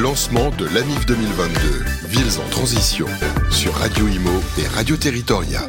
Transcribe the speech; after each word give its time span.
Lancement 0.00 0.48
de 0.56 0.64
l'ANIF 0.64 1.04
2022. 1.04 1.84
Villes 2.08 2.40
en 2.40 2.48
transition 2.48 3.06
sur 3.50 3.74
Radio 3.74 4.08
Imo 4.08 4.30
et 4.58 4.66
Radio 4.68 4.96
Territoria. 4.96 5.60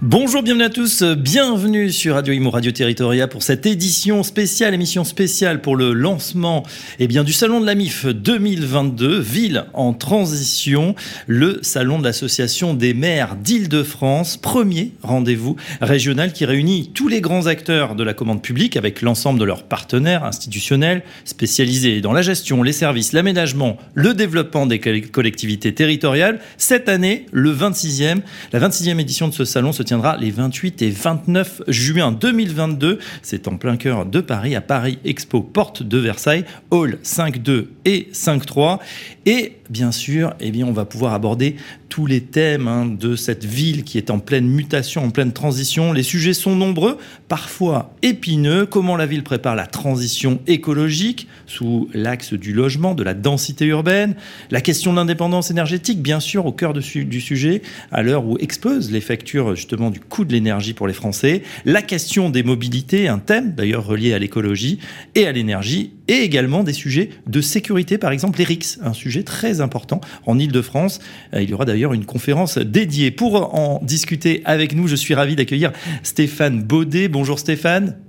Bonjour, 0.00 0.44
bienvenue 0.44 0.62
à 0.62 0.70
tous, 0.70 1.02
bienvenue 1.02 1.90
sur 1.90 2.14
Radio 2.14 2.32
Imo 2.32 2.50
Radio 2.50 2.70
Territoria 2.70 3.26
pour 3.26 3.42
cette 3.42 3.66
édition 3.66 4.22
spéciale, 4.22 4.72
émission 4.72 5.02
spéciale 5.02 5.60
pour 5.60 5.74
le 5.74 5.92
lancement 5.92 6.62
eh 7.00 7.08
du 7.08 7.32
Salon 7.32 7.60
de 7.60 7.66
la 7.66 7.74
MIF 7.74 8.06
2022, 8.06 9.18
Ville 9.18 9.64
en 9.74 9.94
transition, 9.94 10.94
le 11.26 11.58
salon 11.62 11.98
de 11.98 12.04
l'association 12.04 12.74
des 12.74 12.94
maires 12.94 13.34
d'Île-de-France, 13.34 14.36
premier 14.36 14.92
rendez-vous 15.02 15.56
régional 15.80 16.32
qui 16.32 16.44
réunit 16.44 16.92
tous 16.94 17.08
les 17.08 17.20
grands 17.20 17.46
acteurs 17.46 17.96
de 17.96 18.04
la 18.04 18.14
commande 18.14 18.40
publique 18.40 18.76
avec 18.76 19.02
l'ensemble 19.02 19.40
de 19.40 19.44
leurs 19.44 19.64
partenaires 19.64 20.22
institutionnels 20.22 21.02
spécialisés 21.24 22.00
dans 22.02 22.12
la 22.12 22.22
gestion, 22.22 22.62
les 22.62 22.72
services, 22.72 23.12
l'aménagement, 23.12 23.78
le 23.94 24.14
développement 24.14 24.64
des 24.64 24.78
collectivités 24.78 25.74
territoriales. 25.74 26.38
Cette 26.56 26.88
année, 26.88 27.26
le 27.32 27.52
26e, 27.52 28.20
la 28.52 28.60
26e 28.60 29.00
édition 29.00 29.26
de 29.26 29.34
ce 29.34 29.44
salon 29.44 29.72
se 29.72 29.87
tiendra 29.88 30.18
les 30.18 30.30
28 30.30 30.82
et 30.82 30.90
29 30.90 31.62
juin 31.66 32.12
2022. 32.12 32.98
C'est 33.22 33.48
en 33.48 33.56
plein 33.56 33.78
cœur 33.78 34.04
de 34.04 34.20
Paris, 34.20 34.54
à 34.54 34.60
Paris 34.60 34.98
Expo 35.06 35.40
Porte 35.40 35.82
de 35.82 35.96
Versailles, 35.96 36.44
Hall 36.70 36.98
5.2 37.02 37.68
et 37.86 38.08
5.3. 38.12 38.80
Et 39.24 39.57
bien 39.70 39.92
sûr, 39.92 40.34
eh 40.40 40.50
bien, 40.50 40.66
on 40.66 40.72
va 40.72 40.84
pouvoir 40.84 41.14
aborder 41.14 41.56
tous 41.88 42.06
les 42.06 42.20
thèmes 42.20 42.68
hein, 42.68 42.86
de 42.86 43.16
cette 43.16 43.44
ville 43.44 43.84
qui 43.84 43.98
est 43.98 44.10
en 44.10 44.18
pleine 44.18 44.46
mutation, 44.46 45.04
en 45.04 45.10
pleine 45.10 45.32
transition. 45.32 45.92
Les 45.92 46.02
sujets 46.02 46.34
sont 46.34 46.54
nombreux, 46.54 46.98
parfois 47.28 47.94
épineux. 48.02 48.66
Comment 48.66 48.96
la 48.96 49.06
ville 49.06 49.22
prépare 49.22 49.56
la 49.56 49.66
transition 49.66 50.40
écologique 50.46 51.28
sous 51.46 51.88
l'axe 51.94 52.34
du 52.34 52.52
logement, 52.52 52.94
de 52.94 53.02
la 53.02 53.14
densité 53.14 53.66
urbaine, 53.66 54.14
la 54.50 54.60
question 54.60 54.92
de 54.92 54.96
l'indépendance 54.96 55.50
énergétique, 55.50 56.02
bien 56.02 56.20
sûr, 56.20 56.46
au 56.46 56.52
cœur 56.52 56.72
du 56.72 57.20
sujet, 57.20 57.62
à 57.90 58.02
l'heure 58.02 58.26
où 58.26 58.38
explosent 58.38 58.90
les 58.90 59.00
factures 59.00 59.54
justement 59.54 59.90
du 59.90 60.00
coût 60.00 60.24
de 60.24 60.32
l'énergie 60.32 60.74
pour 60.74 60.86
les 60.86 60.94
Français, 60.94 61.42
la 61.64 61.82
question 61.82 62.30
des 62.30 62.42
mobilités, 62.42 63.08
un 63.08 63.18
thème 63.18 63.54
d'ailleurs 63.54 63.86
relié 63.86 64.12
à 64.12 64.18
l'écologie 64.18 64.78
et 65.14 65.26
à 65.26 65.32
l'énergie, 65.32 65.92
et 66.08 66.22
également 66.22 66.64
des 66.64 66.72
sujets 66.72 67.10
de 67.26 67.40
sécurité, 67.40 67.98
par 67.98 68.12
exemple 68.12 68.38
les 68.38 68.44
RICS, 68.44 68.78
un 68.82 68.94
sujet 68.94 69.22
très 69.22 69.57
important 69.60 70.00
en 70.26 70.38
Ile-de-France. 70.38 71.00
Euh, 71.34 71.42
il 71.42 71.50
y 71.50 71.54
aura 71.54 71.64
d'ailleurs 71.64 71.92
une 71.92 72.04
conférence 72.04 72.58
dédiée. 72.58 73.10
Pour 73.10 73.54
en 73.54 73.80
discuter 73.82 74.42
avec 74.44 74.74
nous, 74.74 74.88
je 74.88 74.96
suis 74.96 75.14
ravi 75.14 75.36
d'accueillir 75.36 75.72
Stéphane 76.02 76.62
Baudet. 76.62 77.08
Bonjour 77.08 77.38
Stéphane. 77.38 78.07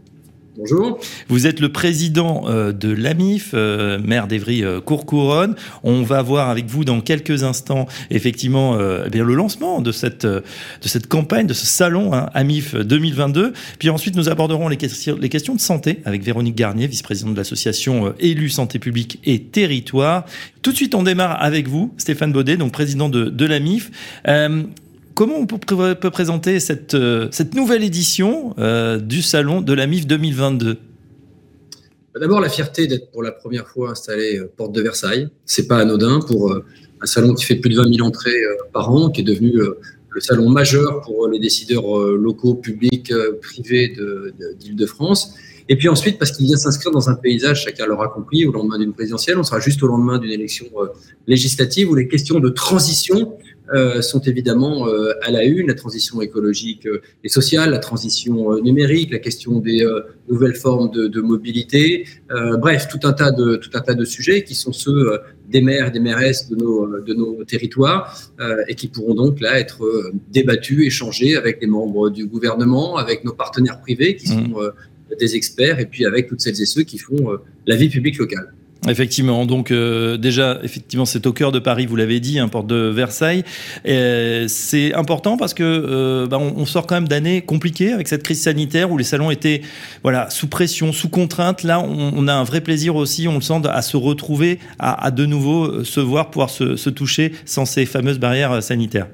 Bonjour. 0.60 1.00
Vous 1.30 1.48
êtes 1.48 1.62
le 1.62 1.72
président 1.72 2.44
euh, 2.50 2.74
de 2.74 2.90
l'AMIF, 2.90 3.52
euh, 3.54 3.98
maire 3.98 4.28
d'Evry-Courcouronne. 4.28 5.56
On 5.84 6.04
va 6.04 6.22
voir 6.22 6.50
avec 6.50 6.66
vous 6.66 6.84
dans 6.84 7.00
quelques 7.00 7.44
instants, 7.44 7.88
effectivement, 8.10 8.78
eh 8.78 9.10
bien, 9.10 9.24
le 9.24 9.36
lancement 9.36 9.80
de 9.80 9.94
cette, 9.94 10.26
de 10.26 10.44
cette 10.82 11.08
campagne, 11.08 11.48
de 11.48 11.54
ce 11.54 11.66
salon 11.66 12.14
hein, 12.14 12.30
AMIF 12.34 12.76
2022. 12.76 13.54
Puis 13.80 13.90
ensuite, 13.90 14.18
nous 14.18 14.28
aborderons 14.28 14.68
les, 14.68 14.76
questions, 14.76 15.18
les 15.18 15.30
questions 15.30 15.56
de 15.56 15.62
santé 15.62 16.02
avec 16.04 16.24
Véronique 16.24 16.56
Garnier, 16.56 16.88
vice-présidente 16.88 17.36
de 17.36 17.38
l'association 17.38 18.14
Élus 18.20 18.50
Santé 18.50 18.80
Publique 18.80 19.20
et 19.24 19.42
Territoire. 19.42 20.26
Tout 20.62 20.74
de 20.74 20.76
suite, 20.76 20.94
on 20.94 21.04
démarre 21.04 21.42
avec 21.42 21.70
vous, 21.70 21.94
Stéphane 21.98 22.34
Baudet, 22.34 22.58
donc 22.58 22.74
président 22.74 23.08
de, 23.08 23.26
de 23.26 23.46
l'AMIF. 23.46 23.92
Comment 25.20 25.36
on 25.36 25.46
peut, 25.46 26.12
présenter 26.12 26.62
cette, 26.62 26.94
euh, 26.94 27.28
cette 27.32 27.54
nouvelle 27.54 27.84
édition 27.84 28.56
euh, 28.58 29.00
du 29.00 29.22
salon 29.22 29.60
de 29.60 29.74
la 29.74 29.86
MIF 29.86 30.08
2022 30.08 30.78
bah, 32.14 32.20
D'abord, 32.22 32.40
la 32.40 32.48
fierté 32.48 32.88
d'être 32.88 33.12
pour 33.12 33.22
la 33.22 33.34
première 33.34 33.68
fois 33.68 33.90
installé 33.90 34.38
euh, 34.40 34.50
porte 34.56 34.72
de 34.72 34.82
Versailles. 34.82 35.28
C'est 35.44 35.68
pas 35.68 35.80
anodin 35.80 36.22
pour 36.26 36.56
un 36.56 37.06
salon 37.06 37.34
qui 37.34 37.44
fait 37.44 37.56
plus 37.56 37.70
de 37.70 37.76
20 37.76 37.96
000 37.96 38.08
entrées 38.08 38.42
par 38.72 38.94
an, 38.94 39.10
qui 39.10 39.20
est 39.20 39.26
devenu 39.26 39.52
le 39.58 40.22
salon 40.22 40.50
majeur 40.50 41.02
pour 41.02 41.28
les 41.28 41.40
décideurs 41.40 42.00
locaux, 42.00 42.56
publics, 42.56 43.12
privés 43.42 43.94
d'Île-de-France. 44.58 45.34
Et 45.68 45.76
puis 45.76 45.90
ensuite, 45.90 46.18
parce 46.18 46.32
qu'il 46.32 46.46
vient 46.46 46.56
s'inscrire 46.56 46.94
dans 46.94 47.10
un 47.10 47.16
paysage, 47.16 47.66
chacun 47.66 47.86
l'aura 47.88 48.08
compris, 48.08 48.46
au 48.46 48.54
lendemain 48.54 48.80
d'une 48.80 48.94
présidentielle, 48.94 49.38
on 49.38 49.44
sera 49.44 49.60
juste 49.60 49.84
au 49.84 49.88
lendemain 49.88 50.18
d'une 50.18 50.32
élection 50.32 50.66
législative 51.28 51.92
où 51.92 51.96
les 51.96 52.08
questions 52.08 52.40
de 52.40 52.50
transition 52.50 53.38
euh, 53.74 54.02
sont 54.02 54.22
évidemment 54.22 54.88
euh, 54.88 55.14
à 55.22 55.32
la 55.32 55.44
une, 55.44 55.68
la 55.68 55.76
transition 55.76 56.22
écologique 56.22 56.88
euh, 56.88 57.02
et 57.24 57.30
sociale, 57.30 57.70
la 57.70 57.78
transition 57.78 58.60
numérique, 58.62 59.12
la 59.12 59.20
question 59.20 59.60
des 59.60 59.86
nouvelles 60.28 60.56
formes 60.56 60.90
de, 60.92 61.08
de 61.08 61.22
mobilité, 61.22 62.06
bref, 62.60 62.88
tout 62.88 63.00
un, 63.08 63.14
tas 63.14 63.32
de, 63.32 63.56
tout 63.58 63.70
un 63.74 63.82
tas 63.82 63.94
de 63.94 64.06
sujets 64.06 64.44
qui 64.44 64.56
sont 64.56 64.72
ceux 64.74 65.20
des 65.48 65.62
maires 65.62 65.88
et 65.88 65.92
des 65.92 66.00
mairesses 66.00 66.50
de 66.50 66.56
nos, 66.56 67.00
de 67.00 67.14
nos 67.14 67.44
territoires 67.44 68.32
et 68.68 68.76
qui 68.76 68.88
pourront 68.88 69.16
donc 69.16 69.40
là 69.42 69.60
être 69.60 70.12
débattus, 70.32 70.86
échangés 70.86 71.36
avec 71.36 71.62
les 71.62 71.68
membres 71.68 72.10
du 72.10 72.26
gouvernement, 72.26 72.98
avec 72.98 73.24
nos 73.24 73.34
partenaires 73.34 73.82
privés 73.82 74.16
qui 74.16 74.28
mmh. 74.32 74.54
sont 74.54 74.72
des 75.20 75.36
experts 75.36 75.80
et 75.80 75.86
puis 75.86 76.06
avec 76.06 76.28
toutes 76.28 76.42
celles 76.42 76.62
et 76.62 76.66
ceux 76.66 76.84
qui 76.84 76.98
font 76.98 77.38
la 77.66 77.76
vie 77.76 77.90
publique 77.90 78.18
locale. 78.18 78.54
Effectivement, 78.90 79.46
donc 79.46 79.72
euh, 79.72 80.18
déjà, 80.18 80.60
effectivement, 80.64 81.06
c'est 81.06 81.28
au 81.28 81.34
cœur 81.34 81.52
de 81.52 81.60
Paris, 81.60 81.86
vous 81.86 81.96
l'avez 81.96 82.20
dit, 82.20 82.40
un 82.40 82.48
porte 82.48 82.68
de 82.68 82.76
Versailles. 82.76 83.44
C'est 83.86 84.94
important 84.94 85.38
parce 85.38 85.54
que 85.54 85.64
euh, 85.64 86.28
bah, 86.28 86.38
on, 86.40 86.66
sort 86.66 86.88
quand 86.88 86.96
même 86.96 87.08
d'années 87.08 87.42
compliquées 87.42 87.92
avec 87.92 88.08
cette 88.08 88.24
crise 88.24 88.42
sanitaire 88.42 88.92
où 88.92 88.98
les 88.98 89.04
salons 89.04 89.32
étaient 89.32 89.62
voilà 90.04 90.30
sous 90.30 90.48
pression, 90.48 90.92
sous 90.92 91.10
contrainte. 91.10 91.64
Là, 91.64 91.80
on, 91.80 92.28
a 92.28 92.34
un 92.34 92.44
vrai 92.44 92.62
plaisir 92.62 92.96
aussi, 92.96 93.28
on 93.28 93.36
le 93.36 93.42
sent, 93.42 93.62
à 93.66 93.82
se 93.82 93.98
retrouver, 93.98 94.60
à, 94.80 95.12
de 95.12 95.26
nouveau 95.26 95.66
euh, 95.66 95.84
se 95.84 96.00
voir, 96.00 96.32
pouvoir 96.32 96.50
se, 96.50 96.76
se 96.76 96.90
toucher 96.90 97.34
sans 97.46 97.66
ces 97.66 97.86
fameuses 97.86 98.20
barrières 98.20 98.62
sanitaires. 98.64 99.08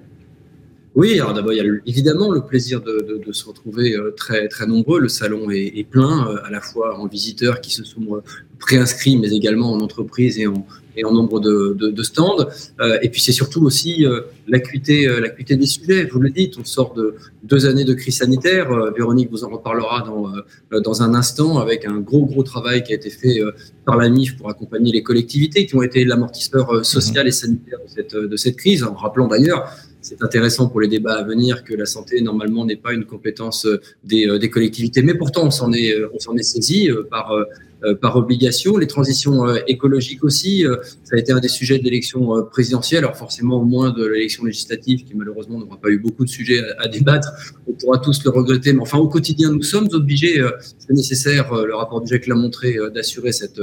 Oui, 0.95 1.19
alors 1.19 1.33
d'abord, 1.33 1.51
il 1.51 1.57
y 1.57 1.59
a 1.59 1.73
évidemment 1.85 2.31
le 2.31 2.41
plaisir 2.41 2.81
de, 2.81 3.21
de, 3.25 3.31
se 3.33 3.45
retrouver 3.45 3.95
très, 4.15 4.47
très 4.47 4.65
nombreux. 4.65 5.01
Le 5.01 5.09
salon 5.09 5.51
est, 5.51 5.73
est 5.75 5.83
plein, 5.83 6.25
à 6.43 6.49
la 6.49 6.61
fois 6.61 6.97
en 6.97 7.07
visiteurs 7.07 7.59
qui 7.59 7.71
se 7.71 7.83
sont 7.83 8.21
préinscrits, 8.59 9.17
mais 9.17 9.31
également 9.33 9.73
en 9.73 9.81
entreprise 9.81 10.39
et 10.39 10.47
en, 10.47 10.65
et 10.97 11.03
en 11.03 11.11
nombre 11.11 11.39
de, 11.39 11.75
de, 11.77 11.89
de 11.89 12.03
stands. 12.03 12.47
Euh, 12.79 12.97
et 13.01 13.09
puis 13.09 13.21
c'est 13.21 13.31
surtout 13.31 13.63
aussi 13.63 14.05
euh, 14.05 14.21
l'acuité, 14.47 15.07
euh, 15.07 15.19
l'acuité 15.19 15.55
des 15.55 15.65
sujets. 15.65 16.05
Vous 16.05 16.19
le 16.19 16.29
dites, 16.29 16.57
on 16.59 16.65
sort 16.65 16.93
de 16.93 17.15
deux 17.43 17.65
années 17.65 17.85
de 17.85 17.93
crise 17.93 18.17
sanitaire. 18.17 18.71
Euh, 18.71 18.91
Véronique 18.91 19.29
vous 19.31 19.43
en 19.43 19.49
reparlera 19.49 20.03
dans, 20.05 20.31
euh, 20.35 20.79
dans 20.79 21.01
un 21.01 21.13
instant 21.13 21.59
avec 21.59 21.85
un 21.85 21.99
gros 21.99 22.25
gros 22.25 22.43
travail 22.43 22.83
qui 22.83 22.93
a 22.93 22.95
été 22.95 23.09
fait 23.09 23.39
par 23.85 23.97
la 23.97 24.09
MIF 24.09 24.37
pour 24.37 24.49
accompagner 24.49 24.91
les 24.91 25.03
collectivités 25.03 25.65
qui 25.65 25.75
ont 25.75 25.83
été 25.83 26.05
l'amortisseur 26.05 26.85
social 26.85 27.27
et 27.27 27.31
sanitaire 27.31 27.79
de 27.79 27.89
cette, 27.89 28.15
de 28.15 28.37
cette 28.37 28.55
crise. 28.55 28.83
En 28.83 28.93
rappelant 28.93 29.27
d'ailleurs 29.27 29.69
c'est 30.05 30.21
intéressant 30.21 30.69
pour 30.69 30.81
les 30.81 30.87
débats 30.87 31.15
à 31.15 31.23
venir 31.23 31.63
que 31.63 31.73
la 31.73 31.85
santé, 31.85 32.21
normalement, 32.21 32.65
n'est 32.65 32.75
pas 32.75 32.93
une 32.93 33.05
compétence 33.05 33.67
des, 34.03 34.37
des 34.39 34.49
collectivités. 34.49 35.01
Mais 35.01 35.15
pourtant, 35.15 35.45
on 35.45 35.51
s'en 35.51 35.73
est, 35.73 35.93
on 36.13 36.19
s'en 36.19 36.35
est 36.35 36.43
saisi 36.43 36.89
par 37.09 37.31
euh, 37.85 37.93
par 37.93 38.15
obligation. 38.15 38.77
Les 38.77 38.87
transitions 38.87 39.47
euh, 39.47 39.57
écologiques 39.67 40.23
aussi, 40.23 40.65
euh, 40.65 40.77
ça 41.03 41.15
a 41.15 41.19
été 41.19 41.31
un 41.31 41.39
des 41.39 41.49
sujets 41.49 41.77
de 41.77 41.83
l'élection 41.83 42.43
présidentielle, 42.49 43.03
alors 43.03 43.17
forcément 43.17 43.63
moins 43.63 43.91
de 43.91 44.05
l'élection 44.05 44.45
législative 44.45 45.03
qui 45.03 45.13
malheureusement 45.13 45.59
n'aura 45.59 45.77
pas 45.77 45.89
eu 45.89 45.99
beaucoup 45.99 46.25
de 46.25 46.29
sujets 46.29 46.61
à, 46.79 46.87
débattre. 46.87 47.29
On 47.67 47.73
pourra 47.73 47.99
tous 47.99 48.23
le 48.23 48.31
regretter, 48.31 48.73
mais 48.73 48.81
enfin 48.81 48.97
au 48.97 49.07
quotidien 49.07 49.51
nous 49.51 49.63
sommes 49.63 49.89
obligés, 49.91 50.41
c'est 50.79 50.93
nécessaire, 50.93 51.53
le 51.53 51.75
rapport 51.75 52.01
du 52.01 52.07
GIEC 52.07 52.27
l'a 52.27 52.35
montré, 52.35 52.77
d'assurer 52.93 53.31
cette 53.31 53.61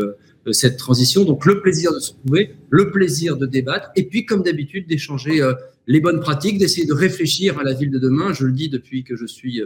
cette 0.51 0.77
transition. 0.77 1.25
Donc 1.25 1.47
le 1.47 1.61
plaisir 1.61 1.93
de 1.95 1.99
se 1.99 2.13
retrouver, 2.13 2.55
le 2.71 2.91
plaisir 2.91 3.37
de 3.37 3.47
débattre, 3.47 3.91
et 3.97 4.05
puis 4.05 4.27
comme 4.27 4.43
d'habitude 4.43 4.87
d'échanger 4.87 5.41
les 5.87 6.01
bonnes 6.01 6.21
pratiques, 6.21 6.59
d'essayer 6.59 6.87
de 6.87 6.93
réfléchir 6.93 7.59
à 7.59 7.65
la 7.65 7.73
ville 7.73 7.91
de 7.91 7.99
demain. 7.99 8.33
Je 8.33 8.47
le 8.47 8.53
dis 8.53 8.69
depuis 8.69 9.05
que 9.05 9.17
je 9.17 9.27
suis 9.27 9.61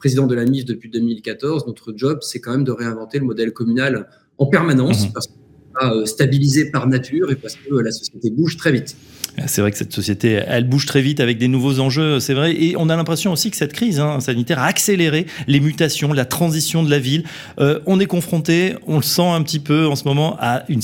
président 0.00 0.26
de 0.26 0.34
la 0.34 0.46
MIF 0.46 0.64
depuis 0.64 0.88
2014, 0.88 1.66
notre 1.66 1.92
job, 1.94 2.20
c'est 2.22 2.40
quand 2.40 2.52
même 2.52 2.64
de 2.64 2.72
réinventer 2.72 3.18
le 3.18 3.26
modèle 3.26 3.52
communal 3.52 4.08
en 4.38 4.46
permanence, 4.46 5.06
mhm. 5.06 5.12
parce 5.12 5.28
qu'on 5.28 6.02
est 6.02 6.06
stabilisé 6.06 6.70
par 6.70 6.88
nature 6.88 7.30
et 7.30 7.36
parce 7.36 7.54
que 7.54 7.74
la 7.74 7.92
société 7.92 8.30
bouge 8.30 8.56
très 8.56 8.72
vite. 8.72 8.96
C'est 9.46 9.60
vrai 9.60 9.70
que 9.70 9.76
cette 9.76 9.92
société, 9.92 10.42
elle 10.46 10.64
bouge 10.64 10.86
très 10.86 11.02
vite 11.02 11.20
avec 11.20 11.38
des 11.38 11.48
nouveaux 11.48 11.80
enjeux, 11.80 12.20
c'est 12.20 12.34
vrai. 12.34 12.52
Et 12.52 12.74
on 12.76 12.88
a 12.88 12.96
l'impression 12.96 13.32
aussi 13.32 13.50
que 13.50 13.56
cette 13.56 13.72
crise 13.72 14.00
hein, 14.00 14.20
sanitaire 14.20 14.58
a 14.58 14.64
accéléré 14.64 15.26
les 15.46 15.60
mutations, 15.60 16.12
la 16.12 16.24
transition 16.24 16.82
de 16.82 16.90
la 16.90 16.98
ville. 16.98 17.24
Euh, 17.58 17.80
on 17.86 18.00
est 18.00 18.06
confronté, 18.06 18.74
on 18.86 18.96
le 18.96 19.02
sent 19.02 19.26
un 19.26 19.42
petit 19.42 19.60
peu 19.60 19.86
en 19.86 19.96
ce 19.96 20.04
moment, 20.04 20.36
à 20.40 20.64
une, 20.68 20.80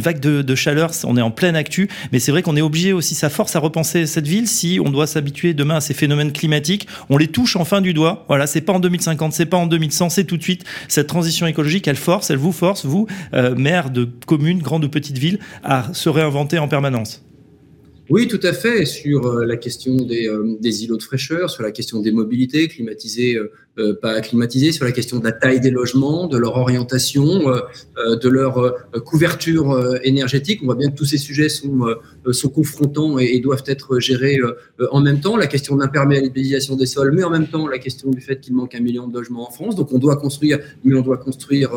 vague 0.00 0.20
de, 0.20 0.54
chaleur. 0.54 0.90
On 1.04 1.16
est 1.16 1.22
en 1.22 1.30
pleine 1.30 1.56
actu. 1.56 1.88
Mais 2.12 2.18
c'est 2.18 2.32
vrai 2.32 2.42
qu'on 2.42 2.56
est 2.56 2.62
obligé 2.62 2.92
aussi, 2.92 3.14
ça 3.14 3.30
force 3.30 3.54
à 3.56 3.58
repenser 3.58 4.06
cette 4.06 4.26
ville 4.26 4.48
si 4.48 4.80
on 4.84 4.90
doit 4.90 5.06
s'habituer 5.06 5.54
demain 5.54 5.76
à 5.76 5.80
ces 5.80 5.94
phénomènes 5.94 6.32
climatiques. 6.32 6.88
On 7.10 7.16
les 7.16 7.28
touche 7.28 7.56
en 7.56 7.64
fin 7.64 7.80
du 7.80 7.94
doigt. 7.94 8.24
Voilà, 8.28 8.46
c'est 8.46 8.60
pas 8.60 8.72
en 8.72 8.80
2050, 8.80 9.32
c'est 9.32 9.46
pas 9.46 9.56
en 9.56 9.66
2100, 9.66 10.10
c'est 10.10 10.24
tout 10.24 10.36
de 10.36 10.42
suite. 10.42 10.64
Cette 10.88 11.06
transition 11.06 11.46
écologique, 11.46 11.86
elle 11.86 11.96
force, 11.96 12.30
elle 12.30 12.38
vous 12.38 12.52
force, 12.52 12.84
vous, 12.84 13.06
euh, 13.34 13.54
maire 13.54 13.90
de 13.90 14.08
communes, 14.26 14.60
grandes 14.60 14.84
ou 14.84 14.88
petites 14.88 15.18
villes, 15.18 15.38
à 15.62 15.88
se 15.92 16.08
réinventer 16.08 16.58
en 16.58 16.68
permanence. 16.68 17.22
Oui, 18.10 18.26
tout 18.26 18.40
à 18.42 18.52
fait. 18.52 18.86
Sur 18.86 19.24
euh, 19.24 19.44
la 19.44 19.56
question 19.56 19.94
des, 19.94 20.26
euh, 20.26 20.56
des, 20.58 20.82
îlots 20.82 20.96
de 20.96 21.02
fraîcheur, 21.02 21.48
sur 21.48 21.62
la 21.62 21.70
question 21.70 22.00
des 22.00 22.10
mobilités, 22.10 22.66
climatisées, 22.66 23.38
euh, 23.78 23.94
pas 24.02 24.20
climatisées, 24.20 24.72
sur 24.72 24.84
la 24.84 24.90
question 24.90 25.20
de 25.20 25.24
la 25.24 25.30
taille 25.30 25.60
des 25.60 25.70
logements, 25.70 26.26
de 26.26 26.36
leur 26.36 26.56
orientation, 26.56 27.44
de 27.96 28.28
leur 28.28 28.74
couverture 29.06 29.96
énergétique. 30.02 30.58
On 30.62 30.66
voit 30.66 30.74
bien 30.74 30.90
que 30.90 30.96
tous 30.96 31.04
ces 31.04 31.16
sujets 31.18 31.48
sont, 31.48 31.96
confrontants 32.52 33.18
et, 33.18 33.38
doivent 33.38 33.64
être 33.66 34.00
gérés 34.00 34.38
en 34.90 35.00
même 35.00 35.20
temps. 35.20 35.36
La 35.36 35.46
question 35.46 35.76
de 35.76 35.80
l'imperméabilisation 35.80 36.76
des 36.76 36.84
sols, 36.84 37.12
mais 37.12 37.22
en 37.22 37.30
même 37.30 37.46
temps 37.46 37.68
la 37.68 37.78
question 37.78 38.10
du 38.10 38.20
fait 38.20 38.40
qu'il 38.40 38.54
manque 38.54 38.74
un 38.74 38.80
million 38.80 39.06
de 39.06 39.14
logements 39.14 39.48
en 39.48 39.50
France. 39.50 39.76
Donc 39.76 39.92
on 39.92 39.98
doit 39.98 40.16
construire, 40.16 40.58
mais 40.84 40.94
on 40.94 41.02
doit 41.02 41.18
construire 41.18 41.70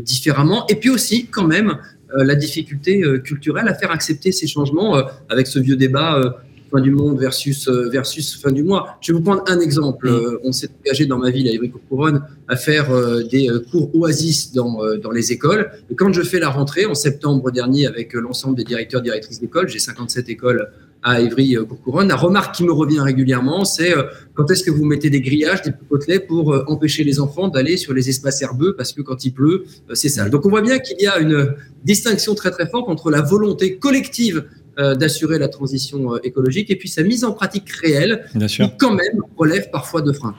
différemment. 0.00 0.66
Et 0.66 0.74
puis 0.74 0.90
aussi, 0.90 1.26
quand 1.26 1.46
même, 1.46 1.78
la 2.16 2.34
difficulté 2.34 3.02
euh, 3.02 3.18
culturelle 3.18 3.68
à 3.68 3.74
faire 3.74 3.90
accepter 3.90 4.32
ces 4.32 4.46
changements 4.46 4.96
euh, 4.96 5.02
avec 5.28 5.46
ce 5.46 5.58
vieux 5.58 5.76
débat 5.76 6.20
fin 6.70 6.80
du 6.80 6.90
monde 6.90 7.20
versus, 7.20 7.68
versus 7.68 8.40
fin 8.40 8.50
du 8.50 8.62
mois. 8.62 8.96
Je 9.02 9.12
vais 9.12 9.18
vous 9.18 9.24
prendre 9.24 9.44
un 9.46 9.60
exemple. 9.60 10.10
On 10.42 10.52
s'est 10.52 10.70
engagé 10.80 11.04
dans 11.04 11.18
ma 11.18 11.30
ville, 11.30 11.46
à 11.48 11.52
Ivry-Courcouronne, 11.52 12.22
à 12.48 12.56
faire 12.56 12.88
des 13.30 13.50
cours 13.70 13.94
oasis 13.94 14.54
dans, 14.54 14.80
dans 14.96 15.10
les 15.10 15.32
écoles. 15.32 15.70
Et 15.90 15.94
quand 15.94 16.14
je 16.14 16.22
fais 16.22 16.38
la 16.38 16.48
rentrée 16.48 16.86
en 16.86 16.94
septembre 16.94 17.50
dernier 17.50 17.86
avec 17.86 18.14
l'ensemble 18.14 18.56
des 18.56 18.64
directeurs, 18.64 19.02
directrices 19.02 19.38
d'école, 19.38 19.68
j'ai 19.68 19.80
57 19.80 20.30
écoles 20.30 20.70
à 21.02 21.20
Ivry-Courcouronne, 21.20 22.08
la 22.08 22.16
remarque 22.16 22.54
qui 22.54 22.64
me 22.64 22.72
revient 22.72 23.00
régulièrement, 23.00 23.64
c'est 23.64 23.92
quand 24.34 24.50
est-ce 24.50 24.62
que 24.62 24.70
vous 24.70 24.84
mettez 24.84 25.10
des 25.10 25.20
grillages, 25.20 25.62
des 25.62 25.72
côtelets 25.88 26.20
pour 26.20 26.54
empêcher 26.68 27.02
les 27.02 27.18
enfants 27.18 27.48
d'aller 27.48 27.76
sur 27.76 27.92
les 27.92 28.08
espaces 28.08 28.40
herbeux 28.42 28.74
parce 28.76 28.92
que 28.92 29.02
quand 29.02 29.24
il 29.24 29.32
pleut, 29.32 29.64
c'est 29.94 30.08
sale. 30.08 30.30
Donc 30.30 30.46
on 30.46 30.48
voit 30.48 30.62
bien 30.62 30.78
qu'il 30.78 31.00
y 31.00 31.06
a 31.06 31.18
une 31.18 31.54
distinction 31.84 32.34
très 32.34 32.50
très 32.50 32.68
forte 32.68 32.88
entre 32.88 33.10
la 33.10 33.20
volonté 33.20 33.76
collective 33.76 34.44
euh, 34.78 34.94
d'assurer 34.94 35.38
la 35.38 35.48
transition 35.48 36.14
euh, 36.14 36.18
écologique 36.24 36.70
et 36.70 36.76
puis 36.76 36.88
sa 36.88 37.02
mise 37.02 37.24
en 37.24 37.32
pratique 37.32 37.68
réelle, 37.68 38.24
qui 38.48 38.62
quand 38.78 38.94
même 38.94 39.20
relève 39.36 39.68
parfois 39.70 40.00
de 40.00 40.10
freins. 40.12 40.34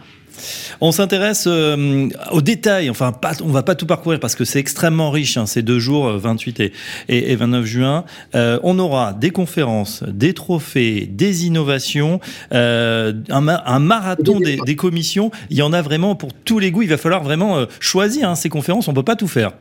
On 0.82 0.92
s'intéresse 0.92 1.46
euh, 1.48 2.10
aux 2.32 2.42
détails, 2.42 2.90
enfin 2.90 3.12
pas, 3.12 3.34
on 3.44 3.50
va 3.50 3.64
pas 3.64 3.76
tout 3.76 3.86
parcourir 3.86 4.20
parce 4.20 4.36
que 4.36 4.46
c'est 4.46 4.60
extrêmement 4.60 5.12
riche 5.12 5.38
hein, 5.38 5.46
ces 5.46 5.62
deux 5.62 5.80
jours, 5.80 6.10
28 6.10 6.60
et, 6.60 6.72
et, 7.10 7.36
29 7.36 7.66
juin. 7.66 8.06
on 8.34 8.80
aura 8.80 9.14
des 9.14 9.32
conférences, 9.32 10.04
des 10.08 10.34
trophées, 10.34 11.08
des 11.10 11.46
innovations, 11.46 12.20
un, 12.52 13.14
un, 13.30 13.80
marathon 13.80 14.40
des, 14.40 14.58
des, 14.66 14.76
commissions. 14.76 15.32
Il 15.50 15.58
y 15.58 15.62
en 15.62 15.74
a 15.74 15.82
vraiment 15.82 16.16
pour 16.16 16.34
tous 16.34 16.60
les 16.60 16.72
goûts. 16.72 16.82
Il 16.82 16.90
va 16.90 16.98
falloir 16.98 17.24
vraiment 17.24 17.66
choisir 17.80 18.30
hein, 18.30 18.36
ces 18.36 18.50
conférences. 18.50 18.88
On 18.88 18.94
peut 18.94 19.04
pas 19.04 19.16
tout 19.16 19.28
faire. 19.28 19.54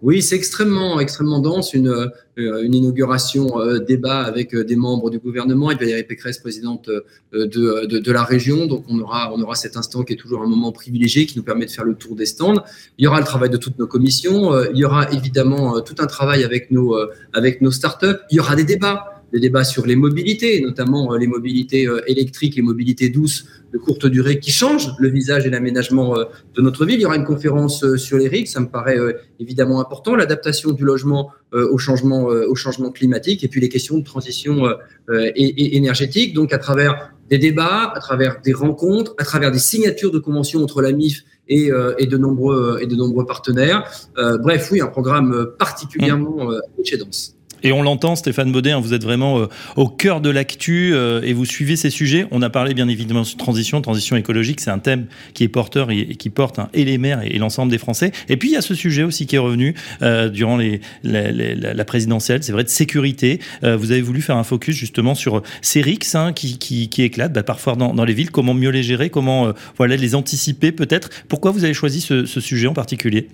Oui, 0.00 0.22
c'est 0.22 0.36
extrêmement, 0.36 1.00
extrêmement 1.00 1.40
dense. 1.40 1.74
Une, 1.74 1.88
euh, 1.88 2.62
une 2.62 2.74
inauguration 2.74 3.60
euh, 3.60 3.80
débat 3.80 4.20
avec 4.20 4.54
euh, 4.54 4.62
des 4.62 4.76
membres 4.76 5.10
du 5.10 5.18
gouvernement 5.18 5.72
et 5.72 5.74
Valérie 5.74 6.04
Pécresse, 6.04 6.38
présidente 6.38 6.88
de, 7.32 7.46
de, 7.46 7.98
de, 7.98 8.12
la 8.12 8.22
région. 8.22 8.66
Donc, 8.66 8.84
on 8.88 9.00
aura, 9.00 9.32
on 9.34 9.42
aura 9.42 9.56
cet 9.56 9.76
instant 9.76 10.04
qui 10.04 10.12
est 10.12 10.16
toujours 10.16 10.42
un 10.42 10.46
moment 10.46 10.70
privilégié 10.70 11.26
qui 11.26 11.36
nous 11.36 11.42
permet 11.42 11.66
de 11.66 11.70
faire 11.72 11.84
le 11.84 11.94
tour 11.94 12.14
des 12.14 12.26
stands. 12.26 12.62
Il 12.96 13.04
y 13.04 13.08
aura 13.08 13.18
le 13.18 13.26
travail 13.26 13.50
de 13.50 13.56
toutes 13.56 13.78
nos 13.78 13.88
commissions. 13.88 14.52
Il 14.72 14.78
y 14.78 14.84
aura 14.84 15.10
évidemment 15.10 15.80
tout 15.80 15.96
un 15.98 16.06
travail 16.06 16.44
avec 16.44 16.70
nos, 16.70 16.96
avec 17.32 17.60
nos 17.60 17.72
startups. 17.72 18.18
Il 18.30 18.36
y 18.36 18.40
aura 18.40 18.54
des 18.54 18.64
débats 18.64 19.14
des 19.30 19.40
débats 19.40 19.64
sur 19.64 19.84
les 19.84 19.94
mobilités, 19.94 20.62
notamment 20.62 21.14
les 21.14 21.26
mobilités 21.26 21.86
électriques, 22.06 22.56
les 22.56 22.62
mobilités 22.62 23.10
douces 23.10 23.44
de 23.72 23.78
courte 23.78 24.06
durée 24.06 24.38
qui 24.38 24.50
changent 24.50 24.90
le 24.98 25.08
visage 25.08 25.46
et 25.46 25.50
l'aménagement 25.50 26.18
euh, 26.18 26.24
de 26.54 26.62
notre 26.62 26.84
ville. 26.84 26.96
Il 26.96 27.02
y 27.02 27.06
aura 27.06 27.16
une 27.16 27.24
conférence 27.24 27.96
sur 27.96 28.18
les 28.18 28.28
RIC, 28.28 28.48
ça 28.48 28.60
me 28.60 28.68
paraît 28.68 28.98
évidemment 29.40 29.80
important, 29.80 30.16
l'adaptation 30.16 30.72
du 30.72 30.84
logement 30.84 31.30
au 31.52 31.78
changement, 31.78 32.24
au 32.24 32.54
changement 32.54 32.90
climatique 32.90 33.42
et 33.44 33.48
puis 33.48 33.60
les 33.60 33.68
questions 33.68 33.98
de 33.98 34.04
transition 34.04 34.64
énergétique. 35.08 36.34
Donc 36.34 36.52
à 36.52 36.58
travers 36.58 37.12
des 37.30 37.38
débats, 37.38 37.92
à 37.94 38.00
travers 38.00 38.40
des 38.42 38.52
rencontres, 38.52 39.14
à 39.18 39.24
travers 39.24 39.50
des 39.50 39.58
signatures 39.58 40.10
de 40.10 40.18
conventions 40.18 40.62
entre 40.62 40.82
la 40.82 40.92
MIF 40.92 41.24
et, 41.48 41.70
et, 41.98 42.06
de, 42.06 42.16
nombreux, 42.16 42.78
et 42.80 42.86
de 42.86 42.96
nombreux 42.96 43.26
partenaires. 43.26 43.84
bref, 44.16 44.68
oui, 44.72 44.80
un 44.80 44.88
programme 44.88 45.48
particulièrement 45.58 46.48
riche 46.76 46.92
et 46.92 46.98
dense. 46.98 47.37
Et 47.62 47.72
on 47.72 47.82
l'entend, 47.82 48.16
Stéphane 48.16 48.52
Baudet, 48.52 48.70
hein, 48.70 48.80
vous 48.80 48.94
êtes 48.94 49.02
vraiment 49.02 49.38
euh, 49.38 49.46
au 49.76 49.88
cœur 49.88 50.20
de 50.20 50.30
l'actu 50.30 50.92
euh, 50.94 51.20
et 51.22 51.32
vous 51.32 51.44
suivez 51.44 51.76
ces 51.76 51.90
sujets. 51.90 52.26
On 52.30 52.42
a 52.42 52.50
parlé 52.50 52.74
bien 52.74 52.88
évidemment 52.88 53.22
de 53.22 53.36
transition, 53.36 53.80
transition 53.80 54.16
écologique, 54.16 54.60
c'est 54.60 54.70
un 54.70 54.78
thème 54.78 55.06
qui 55.34 55.44
est 55.44 55.48
porteur 55.48 55.90
et, 55.90 56.06
qui 56.16 56.30
porte 56.30 56.58
hein, 56.58 56.68
et 56.74 56.84
les 56.84 56.98
maires 56.98 57.22
et, 57.24 57.38
l'ensemble 57.38 57.70
des 57.70 57.78
Français. 57.78 58.12
Et 58.28 58.36
puis 58.36 58.50
il 58.50 58.52
y 58.52 58.56
a 58.56 58.62
ce 58.62 58.74
sujet 58.74 59.02
aussi 59.02 59.26
qui 59.26 59.36
est 59.36 59.40
revenu 59.40 59.74
euh, 60.02 60.28
durant 60.28 60.58
la, 61.02 61.84
présidentielle, 61.84 62.42
c'est 62.42 62.52
vrai, 62.52 62.64
de 62.64 62.68
sécurité. 62.68 63.40
vous 63.62 63.92
avez 63.92 64.02
voulu 64.02 64.20
faire 64.20 64.36
un 64.36 64.44
focus 64.44 64.76
justement 64.76 65.14
sur 65.14 65.42
ces 65.62 65.80
RICS 65.80 66.14
hein, 66.14 66.32
qui, 66.32 66.90
éclatent 66.98 67.32
bah, 67.32 67.42
parfois 67.42 67.76
dans, 67.76 68.04
les 68.04 68.12
villes, 68.12 68.30
comment 68.30 68.54
mieux 68.54 68.70
les 68.70 68.82
gérer, 68.82 69.08
comment 69.08 69.52
voilà, 69.76 69.96
les 69.96 70.14
anticiper 70.14 70.72
peut-être? 70.72 71.08
Pourquoi 71.28 71.50
vous 71.50 71.64
avez 71.64 71.74
choisi 71.74 72.00
ce 72.00 72.40
sujet 72.40 72.66
en 72.66 72.74
particulier? 72.74 73.28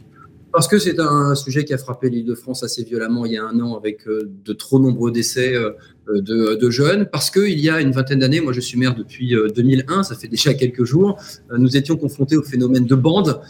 Parce 0.54 0.68
que 0.68 0.78
c'est 0.78 1.00
un 1.00 1.34
sujet 1.34 1.64
qui 1.64 1.74
a 1.74 1.78
frappé 1.78 2.08
l'île 2.08 2.24
de 2.24 2.36
France 2.36 2.62
assez 2.62 2.84
violemment 2.84 3.26
il 3.26 3.32
y 3.32 3.36
a 3.36 3.44
un 3.44 3.58
an 3.58 3.76
avec 3.76 4.06
euh, 4.06 4.30
de 4.44 4.52
trop 4.52 4.78
nombreux 4.78 5.10
décès 5.10 5.52
euh, 5.52 5.72
de, 6.08 6.54
de, 6.54 6.70
jeunes, 6.70 7.06
parce 7.10 7.30
qu'il 7.30 7.58
y 7.58 7.70
a 7.70 7.80
une 7.80 7.92
vingtaine 7.92 8.18
d'années, 8.18 8.40
moi 8.40 8.52
je 8.52 8.60
suis 8.60 8.78
maire 8.78 8.94
depuis 8.94 9.34
2001, 9.56 10.02
ça 10.02 10.14
fait 10.14 10.28
déjà 10.28 10.52
quelques 10.54 10.84
jours, 10.84 11.18
nous 11.56 11.76
étions 11.76 11.96
confrontés 11.96 12.36
au 12.36 12.42
phénomène 12.42 12.84
de 12.84 12.94
bande 12.94 13.40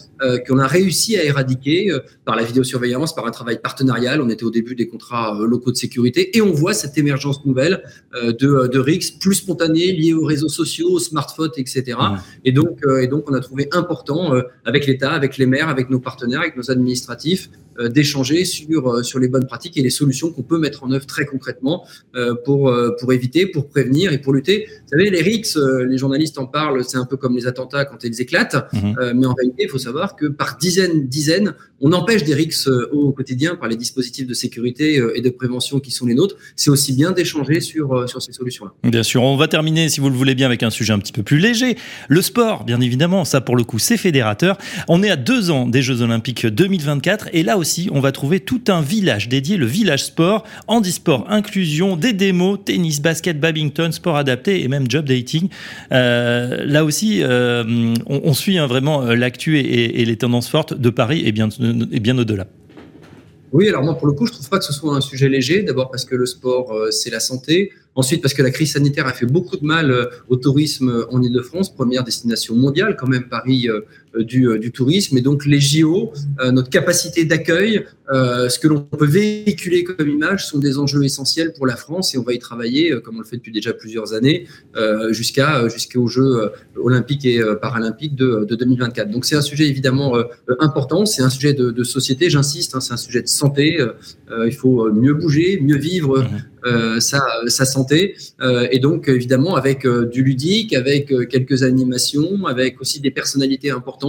qu'on 0.46 0.58
a 0.58 0.66
réussi 0.66 1.16
à 1.16 1.24
éradiquer 1.24 1.96
par 2.24 2.36
la 2.36 2.44
vidéosurveillance, 2.44 3.14
par 3.14 3.26
un 3.26 3.30
travail 3.30 3.60
partenarial. 3.60 4.20
On 4.20 4.28
était 4.28 4.44
au 4.44 4.50
début 4.50 4.74
des 4.74 4.86
contrats 4.86 5.38
locaux 5.46 5.72
de 5.72 5.76
sécurité 5.76 6.36
et 6.36 6.42
on 6.42 6.52
voit 6.52 6.74
cette 6.74 6.96
émergence 6.96 7.44
nouvelle 7.44 7.82
de, 8.14 8.68
de 8.68 8.78
RICS 8.78 9.18
plus 9.18 9.34
spontanée, 9.34 9.92
liée 9.92 10.14
aux 10.14 10.24
réseaux 10.24 10.48
sociaux, 10.48 10.90
aux 10.90 11.00
smartphones, 11.00 11.50
etc. 11.56 11.98
Et, 12.44 12.52
donc, 12.52 12.80
et 13.00 13.08
donc 13.08 13.28
on 13.28 13.34
a 13.34 13.40
trouvé 13.40 13.68
important 13.72 14.32
avec 14.64 14.86
l'État, 14.86 15.12
avec 15.12 15.38
les 15.38 15.46
maires, 15.46 15.68
avec 15.68 15.90
nos 15.90 16.00
partenaires, 16.00 16.40
avec 16.40 16.56
nos 16.56 16.70
administrations, 16.70 16.84
administratif 16.94 17.48
euh, 17.48 17.63
d'échanger 17.88 18.44
sur, 18.44 18.88
euh, 18.88 19.02
sur 19.02 19.18
les 19.18 19.28
bonnes 19.28 19.46
pratiques 19.46 19.76
et 19.76 19.82
les 19.82 19.90
solutions 19.90 20.30
qu'on 20.30 20.42
peut 20.42 20.58
mettre 20.58 20.84
en 20.84 20.92
œuvre 20.92 21.06
très 21.06 21.26
concrètement 21.26 21.84
euh, 22.14 22.34
pour, 22.44 22.72
pour 23.00 23.12
éviter, 23.12 23.46
pour 23.46 23.68
prévenir 23.68 24.12
et 24.12 24.18
pour 24.18 24.32
lutter. 24.32 24.66
Vous 24.66 24.88
savez, 24.98 25.10
les 25.10 25.20
RICS, 25.20 25.58
les 25.88 25.98
journalistes 25.98 26.38
en 26.38 26.46
parlent, 26.46 26.84
c'est 26.84 26.96
un 26.96 27.04
peu 27.04 27.16
comme 27.16 27.36
les 27.36 27.46
attentats 27.46 27.84
quand 27.84 28.04
ils 28.04 28.20
éclatent, 28.20 28.56
mhm. 28.72 29.12
mais 29.14 29.26
en 29.26 29.34
réalité, 29.34 29.64
il 29.64 29.68
faut 29.68 29.78
savoir 29.78 30.16
que 30.16 30.26
par 30.26 30.56
dizaines, 30.56 31.06
dizaines, 31.06 31.54
on 31.80 31.92
empêche 31.92 32.24
des 32.24 32.34
RICS 32.34 32.68
au 32.92 33.12
quotidien 33.12 33.56
par 33.56 33.68
les 33.68 33.76
dispositifs 33.76 34.26
de 34.26 34.34
sécurité 34.34 35.02
et 35.14 35.20
de 35.20 35.30
prévention 35.30 35.80
qui 35.80 35.90
sont 35.90 36.06
les 36.06 36.14
nôtres. 36.14 36.36
C'est 36.56 36.70
aussi 36.70 36.92
bien 36.92 37.12
d'échanger 37.12 37.60
sur, 37.60 38.08
sur 38.08 38.22
ces 38.22 38.32
solutions-là. 38.32 38.72
Bien 38.88 39.02
sûr, 39.02 39.22
on 39.22 39.36
va 39.36 39.48
terminer, 39.48 39.88
si 39.88 40.00
vous 40.00 40.08
le 40.08 40.16
voulez 40.16 40.34
bien, 40.34 40.46
avec 40.46 40.62
un 40.62 40.70
sujet 40.70 40.92
un 40.92 40.98
petit 40.98 41.12
peu 41.12 41.22
plus 41.22 41.38
léger. 41.38 41.76
Le 42.08 42.22
sport, 42.22 42.64
bien 42.64 42.80
évidemment, 42.80 43.24
ça 43.24 43.40
pour 43.40 43.56
le 43.56 43.64
coup, 43.64 43.78
c'est 43.78 43.96
fédérateur. 43.96 44.56
On 44.88 45.02
est 45.02 45.10
à 45.10 45.16
deux 45.16 45.50
ans 45.50 45.66
des 45.66 45.82
Jeux 45.82 46.00
Olympiques 46.02 46.46
2024 46.46 47.28
et 47.32 47.42
là 47.42 47.58
aussi, 47.58 47.63
on 47.92 48.00
va 48.00 48.12
trouver 48.12 48.40
tout 48.40 48.62
un 48.68 48.80
village 48.80 49.28
dédié, 49.28 49.56
le 49.56 49.66
village 49.66 50.04
sport, 50.04 50.44
handisport, 50.66 51.26
inclusion, 51.30 51.96
des 51.96 52.12
démos, 52.12 52.58
tennis, 52.64 53.00
basket, 53.00 53.40
badminton, 53.40 53.92
sport 53.92 54.16
adapté 54.16 54.62
et 54.62 54.68
même 54.68 54.90
job 54.90 55.06
dating. 55.06 55.48
Euh, 55.92 56.64
là 56.64 56.84
aussi, 56.84 57.20
euh, 57.22 57.94
on, 58.06 58.34
suit 58.34 58.58
hein, 58.58 58.66
vraiment 58.66 59.02
euh, 59.02 59.14
l'actu 59.14 59.58
et, 59.58 60.04
les 60.04 60.16
tendances 60.16 60.48
fortes 60.48 60.74
de 60.74 60.90
Paris 60.90 61.22
et 61.24 61.32
bien, 61.32 61.48
au-delà. 62.18 62.46
Oui, 63.52 63.68
alors 63.68 63.84
moi, 63.84 63.96
pour 63.96 64.08
le 64.08 64.12
coup, 64.12 64.26
je 64.26 64.32
trouve 64.32 64.48
pas 64.48 64.58
que 64.58 64.64
ce 64.64 64.72
soit 64.72 64.94
un 64.94 65.00
sujet 65.00 65.28
léger. 65.28 65.62
D'abord 65.62 65.90
parce 65.90 66.04
que 66.04 66.16
le 66.16 66.26
sport, 66.26 66.76
c'est 66.90 67.10
la 67.10 67.20
santé. 67.20 67.70
Ensuite, 67.94 68.20
parce 68.20 68.34
que 68.34 68.42
la 68.42 68.50
crise 68.50 68.72
sanitaire 68.72 69.06
a 69.06 69.12
fait 69.12 69.26
beaucoup 69.26 69.56
de 69.56 69.64
mal 69.64 70.08
au 70.28 70.34
tourisme 70.34 71.06
en 71.12 71.22
Ile-de-France, 71.22 71.72
première 71.72 72.02
destination 72.02 72.56
mondiale, 72.56 72.96
quand 72.98 73.06
même 73.06 73.28
Paris 73.28 73.68
du, 74.22 74.48
euh, 74.48 74.58
du, 74.58 74.72
tourisme. 74.72 75.16
Et 75.18 75.20
donc 75.20 75.46
les 75.46 75.60
JO, 75.60 76.12
euh, 76.40 76.52
notre 76.52 76.70
capacité 76.70 77.24
d'accueil, 77.24 77.84
ce 78.10 78.58
que 78.58 78.68
l'on 78.68 78.80
peut 78.80 79.06
véhiculer 79.06 79.82
comme 79.82 80.08
image 80.08 80.46
sont 80.46 80.58
des 80.58 80.78
enjeux 80.78 81.04
essentiels 81.04 81.54
pour 81.54 81.66
la 81.66 81.74
France 81.74 82.14
et 82.14 82.18
on 82.18 82.22
va 82.22 82.34
y 82.34 82.38
travailler, 82.38 82.94
comme 83.02 83.16
on 83.16 83.20
le 83.20 83.24
fait 83.24 83.36
depuis 83.36 83.50
déjà 83.50 83.72
plusieurs 83.72 84.12
années, 84.12 84.46
jusqu'à 85.10 85.66
jusqu'aux 85.70 86.06
Jeux 86.06 86.50
olympiques 86.76 87.24
et 87.24 87.40
paralympiques 87.62 88.14
de, 88.14 88.44
de 88.44 88.56
2024. 88.56 89.10
Donc 89.10 89.24
c'est 89.24 89.36
un 89.36 89.42
sujet 89.42 89.68
évidemment 89.68 90.18
important, 90.60 91.06
c'est 91.06 91.22
un 91.22 91.30
sujet 91.30 91.54
de, 91.54 91.70
de 91.70 91.82
société, 91.82 92.28
j'insiste, 92.28 92.74
hein, 92.74 92.80
c'est 92.80 92.92
un 92.92 92.98
sujet 92.98 93.22
de 93.22 93.28
santé. 93.28 93.82
il 94.30 94.54
faut 94.54 94.92
mieux 94.92 95.14
bouger, 95.14 95.58
mieux 95.62 95.78
vivre. 95.78 96.20
Mmh. 96.20 96.26
Euh, 96.66 96.98
sa, 96.98 97.22
sa, 97.48 97.66
santé. 97.66 98.16
Euh, 98.40 98.66
et 98.70 98.78
donc, 98.78 99.08
évidemment, 99.08 99.54
avec 99.54 99.84
euh, 99.84 100.06
du 100.06 100.22
ludique, 100.22 100.72
avec 100.72 101.12
quelques 101.28 101.62
animations, 101.62 102.46
avec 102.46 102.80
aussi 102.80 103.00
des 103.00 103.10
personnalités 103.10 103.70
importantes 103.70 104.03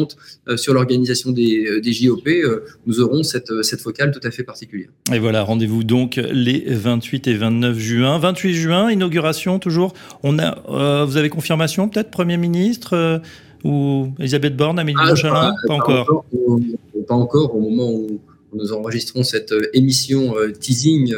euh, 0.48 0.58
sur 0.58 0.74
l'organisation 0.74 1.32
des, 1.32 1.66
euh, 1.66 1.82
JOP, 1.84 2.28
euh, 2.28 2.64
nous 2.86 3.00
aurons 3.00 3.24
cette, 3.24 3.52
cette 3.64 3.82
focale 3.82 4.12
tout 4.12 4.26
à 4.26 4.32
fait 4.32 4.44
particulière. 4.44 4.90
Et 5.14 5.20
voilà, 5.20 5.44
rendez-vous 5.44 5.84
donc 5.84 6.16
les 6.32 6.64
28 6.68 7.28
et 7.28 7.34
29 7.36 7.78
juin. 7.78 8.18
28 8.20 8.54
juin, 8.54 8.92
inauguration 8.92 9.60
toujours. 9.60 9.94
On 10.24 10.40
a, 10.40 11.06
vous 11.06 11.18
avez 11.18 11.30
confirmation 11.30 11.90
peut-être, 11.90 12.12
Premier 12.12 12.38
ministre 12.38 13.22
ou 13.64 14.10
Elisabeth 14.20 14.56
Borne, 14.56 14.78
Amélie 14.80 14.98
ah, 15.02 15.52
pas, 15.68 15.74
encore. 15.74 16.26
pas 17.08 17.16
encore, 17.16 17.56
au 17.56 17.60
moment 17.60 17.92
où 17.92 18.20
nous 18.56 18.74
enregistrons 18.74 19.24
cette 19.24 19.54
émission 19.74 20.36
teasing 20.60 21.14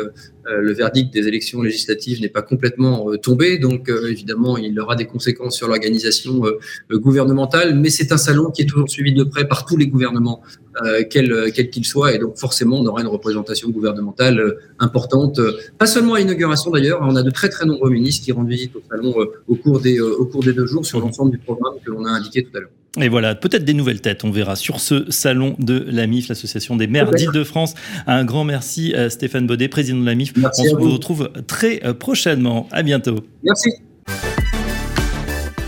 euh, 0.50 0.62
le 0.62 0.74
verdict 0.74 1.14
des 1.14 1.28
élections 1.28 1.62
législatives 1.62 2.22
n'est 2.22 2.30
pas 2.30 2.42
complètement 2.42 3.10
euh, 3.10 3.18
tombé, 3.18 3.58
donc 3.58 3.90
euh, 3.90 4.10
évidemment, 4.10 4.58
il 4.58 4.80
aura 4.80 4.96
des 4.96 5.06
conséquences 5.06 5.58
sur 5.58 5.68
l'organisation 5.68 6.42
gouvernementale, 6.92 7.76
mais 7.76 7.90
c'est 7.90 8.12
un 8.12 8.18
salon 8.18 8.52
qui 8.52 8.62
est 8.62 8.66
toujours 8.66 8.90
suivi 8.90 9.14
de 9.14 9.24
près 9.24 9.48
par 9.48 9.66
tous 9.66 9.78
les 9.78 9.88
gouvernements, 9.88 10.42
quels 11.10 11.52
qu'ils 11.72 11.86
soient, 11.86 12.14
et 12.14 12.20
donc 12.20 12.38
forcément, 12.38 12.80
on 12.80 12.86
aura 12.86 13.02
une 13.02 13.08
représentation 13.08 13.70
gouvernementale 13.70 14.58
importante, 14.80 15.40
pas 15.78 15.88
seulement 15.88 16.14
à 16.14 16.20
l'inauguration 16.20 16.72
d'ailleurs, 16.72 17.00
on 17.02 17.16
a 17.16 17.24
de 17.24 17.32
très 17.32 17.50
très 17.50 17.66
nombreux 17.66 17.90
ministres 17.90 18.24
qui 18.24 18.32
rendent 18.32 18.50
visite 18.50 18.76
au 18.76 18.82
salon 18.90 19.16
au 19.48 19.56
cours 19.56 19.80
des 19.80 20.54
deux 20.54 20.68
jours 20.68 20.86
sur 20.86 21.00
l'ensemble 21.00 21.32
du 21.32 21.40
programme 21.40 21.76
que 21.84 21.92
l'on 21.92 22.06
a 22.06 22.10
indiqué 22.10 22.44
tout 22.44 22.56
à 22.56 22.62
l'heure. 22.62 22.72
Et 23.00 23.10
voilà, 23.10 23.36
peut-être 23.36 23.64
des 23.64 23.74
nouvelles 23.74 24.02
têtes, 24.02 24.24
on 24.24 24.32
verra 24.32 24.56
sur 24.56 24.80
ce 24.80 25.10
salon 25.12 25.56
de 25.60 25.86
la 25.88 26.08
MIF, 26.08 26.30
l'Association 26.30 26.76
des 26.76 26.88
maires 26.88 27.12
d'Île-de-France. 27.12 27.76
Un 28.08 28.26
grand 28.26 28.44
merci 28.44 28.94
à 28.96 29.10
Stéphane 29.10 29.46
Baudet, 29.46 29.68
président 29.68 30.00
de 30.00 30.06
la 30.06 30.16
MIF. 30.16 30.34
on 30.36 30.52
se 30.52 30.76
retrouve 30.76 31.32
très 31.48 31.86
euh, 31.86 31.94
prochainement. 31.94 32.68
À 32.72 32.82
bientôt. 32.82 33.20
Merci. 33.44 33.70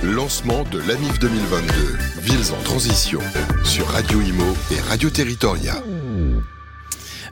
Lancement 0.03 0.63
de 0.71 0.79
l'AMIF 0.79 1.19
2022, 1.19 1.73
Villes 2.21 2.53
en 2.57 2.63
transition, 2.63 3.19
sur 3.63 3.85
Radio 3.87 4.21
Imo 4.21 4.55
et 4.71 4.79
Radio 4.79 5.09
Territoria. 5.09 5.83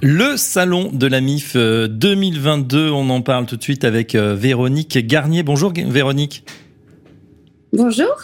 Le 0.04 0.38
salon 0.38 0.92
de 0.94 1.08
la 1.08 1.22
MIF 1.22 1.56
2022, 1.56 2.78
euh, 2.78 2.92
on 2.92 3.10
en 3.10 3.22
parle 3.22 3.48
tout 3.48 3.58
de 3.58 3.64
suite 3.64 3.84
avec 3.84 4.14
euh, 4.14 4.36
Véronique 4.36 4.98
Garnier. 5.08 5.42
Bonjour 5.42 5.74
Véronique. 5.76 6.44
Bonjour. 7.74 8.16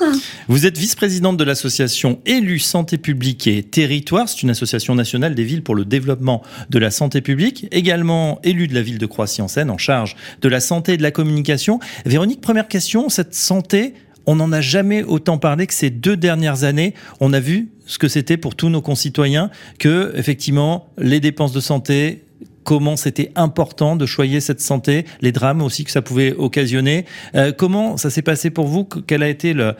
Vous 0.47 0.65
êtes 0.65 0.77
vice-présidente 0.77 1.35
de 1.35 1.43
l'association 1.43 2.21
Élus 2.25 2.59
Santé 2.59 2.97
publique 2.97 3.45
et 3.45 3.62
Territoire. 3.62 4.29
C'est 4.29 4.41
une 4.41 4.50
association 4.50 4.95
nationale 4.95 5.35
des 5.35 5.43
villes 5.43 5.63
pour 5.63 5.75
le 5.75 5.83
développement 5.83 6.43
de 6.69 6.79
la 6.79 6.89
santé 6.89 7.19
publique. 7.19 7.67
Également 7.71 8.39
élue 8.43 8.69
de 8.69 8.73
la 8.73 8.81
ville 8.81 9.00
de 9.00 9.05
Croissy-en-Seine 9.05 9.69
en 9.69 9.77
charge 9.77 10.15
de 10.41 10.47
la 10.47 10.62
santé 10.62 10.93
et 10.93 10.97
de 10.97 11.03
la 11.03 11.12
communication. 11.12 11.81
Véronique, 12.05 12.39
première 12.39 12.69
question. 12.69 13.09
Cette 13.09 13.35
santé, 13.35 13.95
on 14.25 14.38
n'en 14.38 14.53
a 14.53 14.62
jamais 14.62 15.03
autant 15.03 15.38
parlé 15.38 15.67
que 15.67 15.73
ces 15.73 15.89
deux 15.89 16.15
dernières 16.15 16.63
années. 16.63 16.93
On 17.19 17.33
a 17.33 17.41
vu 17.41 17.69
ce 17.85 17.97
que 17.97 18.07
c'était 18.07 18.38
pour 18.38 18.55
tous 18.55 18.69
nos 18.69 18.81
concitoyens 18.81 19.50
que, 19.77 20.13
effectivement, 20.15 20.88
les 20.97 21.19
dépenses 21.19 21.51
de 21.51 21.59
santé, 21.59 22.23
comment 22.63 22.96
c'était 22.96 23.32
important 23.36 23.96
de 23.96 24.05
choyer 24.05 24.39
cette 24.39 24.62
santé, 24.62 25.05
les 25.22 25.32
drames 25.32 25.62
aussi 25.62 25.84
que 25.84 25.91
ça 25.91 26.01
pouvait 26.01 26.34
occasionner. 26.34 27.05
Euh, 27.36 27.51
comment 27.51 27.98
ça 27.98 28.10
s'est 28.10 28.22
passé 28.22 28.50
pour 28.50 28.67
vous? 28.67 28.86
Quel 28.86 29.24
a 29.24 29.29
été 29.29 29.53
euh, 29.55 29.74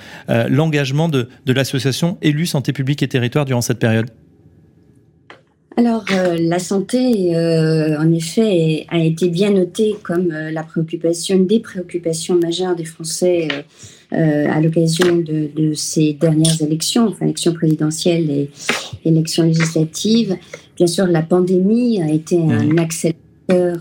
l'engagement 0.50 1.10
de, 1.10 1.28
l'association 1.48 2.18
Élus 2.22 2.48
Santé 2.48 2.74
publique 2.74 3.04
et 3.04 3.08
Territoire 3.08 3.46
durant 3.46 3.62
cette 3.62 3.80
période? 3.80 4.10
Alors, 5.76 6.06
euh, 6.12 6.38
la 6.40 6.60
santé, 6.60 7.36
en 7.36 8.14
effet, 8.14 8.86
a 8.90 9.00
été 9.00 9.30
bien 9.30 9.52
notée 9.52 9.96
comme 10.04 10.28
la 10.28 10.64
préoccupation, 10.64 11.36
une 11.36 11.48
des 11.48 11.60
préoccupations 11.60 12.36
majeures 12.36 12.76
des 12.76 12.86
Français 12.86 13.48
à 14.12 14.62
l'occasion 14.62 15.18
de, 15.18 15.74
ces 15.74 16.14
dernières 16.14 16.62
élections, 16.62 17.08
enfin 17.08 17.26
élections 17.26 17.54
présidentielles 17.54 18.30
et 18.30 18.52
élections 19.04 19.44
législatives. 19.44 20.38
Bien 20.76 20.88
sûr, 20.88 21.06
la 21.06 21.22
pandémie 21.22 22.02
a 22.02 22.10
été 22.10 22.42
un 22.42 22.78
accélérateur 22.78 23.24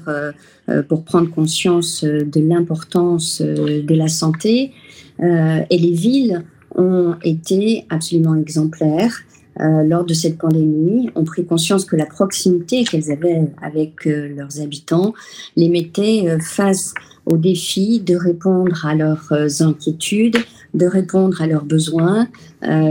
euh, 0.09 0.33
euh, 0.69 0.83
pour 0.83 1.05
prendre 1.05 1.31
conscience 1.31 2.05
euh, 2.05 2.25
de 2.25 2.41
l'importance 2.41 3.41
de 3.41 3.95
la 3.95 4.09
santé. 4.09 4.73
et 5.21 5.79
les 5.79 5.93
villes 5.93 6.43
ont 6.75 7.15
été 7.23 7.85
absolument 7.91 8.35
exemplaires. 8.35 9.15
lors 9.59 10.05
de 10.05 10.15
cette 10.15 10.39
pandémie, 10.39 11.11
ont 11.15 11.25
pris 11.25 11.45
conscience 11.45 11.85
que 11.85 11.97
la 11.97 12.07
proximité 12.07 12.85
qu'elles 12.85 13.13
avaient 13.13 13.43
avec 13.61 14.07
leurs 14.07 14.61
habitants 14.61 15.13
les 15.55 15.69
mettait 15.69 16.39
face 16.41 16.95
au 17.27 17.37
défi 17.37 18.01
de 18.01 18.17
répondre 18.17 18.87
à 18.87 18.95
leurs 18.95 19.31
inquiétudes, 19.61 20.39
de 20.75 20.87
répondre 20.87 21.41
à 21.43 21.47
leurs 21.47 21.67
besoins. 21.67 22.27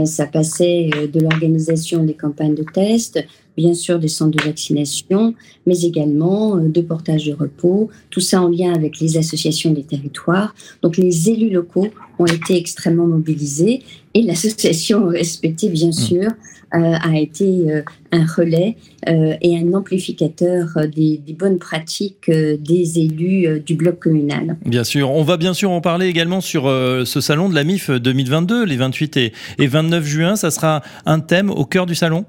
ça 0.04 0.26
passait 0.26 0.90
de 1.12 1.20
l'organisation 1.20 2.04
des 2.04 2.14
campagnes 2.14 2.54
de 2.54 2.64
tests, 2.72 3.18
bien 3.56 3.74
sûr 3.74 3.98
des 3.98 4.08
centres 4.08 4.36
de 4.36 4.42
vaccination, 4.42 5.34
mais 5.66 5.80
également 5.82 6.56
euh, 6.56 6.68
de 6.68 6.80
portage 6.80 7.26
de 7.26 7.34
repos, 7.34 7.90
tout 8.10 8.20
ça 8.20 8.40
en 8.40 8.48
lien 8.48 8.72
avec 8.72 9.00
les 9.00 9.16
associations 9.16 9.72
des 9.72 9.84
territoires. 9.84 10.54
Donc 10.82 10.96
les 10.96 11.30
élus 11.30 11.50
locaux 11.50 11.88
ont 12.18 12.26
été 12.26 12.56
extrêmement 12.56 13.06
mobilisés 13.06 13.82
et 14.14 14.22
l'association 14.22 15.06
respectée, 15.08 15.68
bien 15.68 15.88
mmh. 15.88 15.92
sûr, 15.92 16.30
euh, 16.74 16.94
a 16.94 17.18
été 17.18 17.70
euh, 17.70 17.82
un 18.12 18.24
relais 18.24 18.76
et 19.06 19.58
un 19.58 19.74
amplificateur 19.74 20.68
des, 20.94 21.20
bonnes 21.36 21.58
pratiques 21.58 22.30
des 22.30 23.00
élus 23.00 23.60
du 23.60 23.74
bloc 23.74 23.98
communal. 23.98 24.56
Bien 24.64 24.84
sûr, 24.84 25.10
on 25.10 25.24
va 25.24 25.36
bien 25.36 25.54
sûr 25.54 25.72
en 25.72 25.80
parler 25.80 26.06
également 26.06 26.40
sur 26.40 26.64
ce 26.64 27.20
salon 27.20 27.48
de 27.48 27.54
la 27.54 27.64
MIF 27.64 27.90
2022, 27.90 28.64
les 28.64 28.76
28 28.76 29.16
et 29.16 29.32
29 29.58 30.04
juin. 30.04 30.36
Ça 30.36 30.52
sera 30.52 30.82
un 31.04 31.18
thème 31.18 31.50
au 31.50 31.64
cœur 31.64 31.86
du 31.86 31.96
salon? 31.96 32.26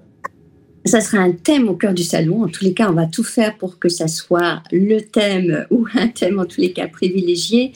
Ça 0.85 0.99
sera 0.99 1.19
un 1.19 1.31
thème 1.31 1.69
au 1.69 1.75
cœur 1.75 1.93
du 1.93 2.03
salon. 2.03 2.43
En 2.43 2.47
tous 2.47 2.63
les 2.63 2.73
cas, 2.73 2.89
on 2.89 2.93
va 2.93 3.05
tout 3.05 3.23
faire 3.23 3.57
pour 3.57 3.79
que 3.79 3.89
ça 3.89 4.07
soit 4.07 4.61
le 4.71 4.99
thème 4.99 5.65
ou 5.71 5.85
un 5.95 6.07
thème 6.07 6.39
en 6.39 6.45
tous 6.45 6.61
les 6.61 6.73
cas 6.73 6.87
privilégié. 6.87 7.71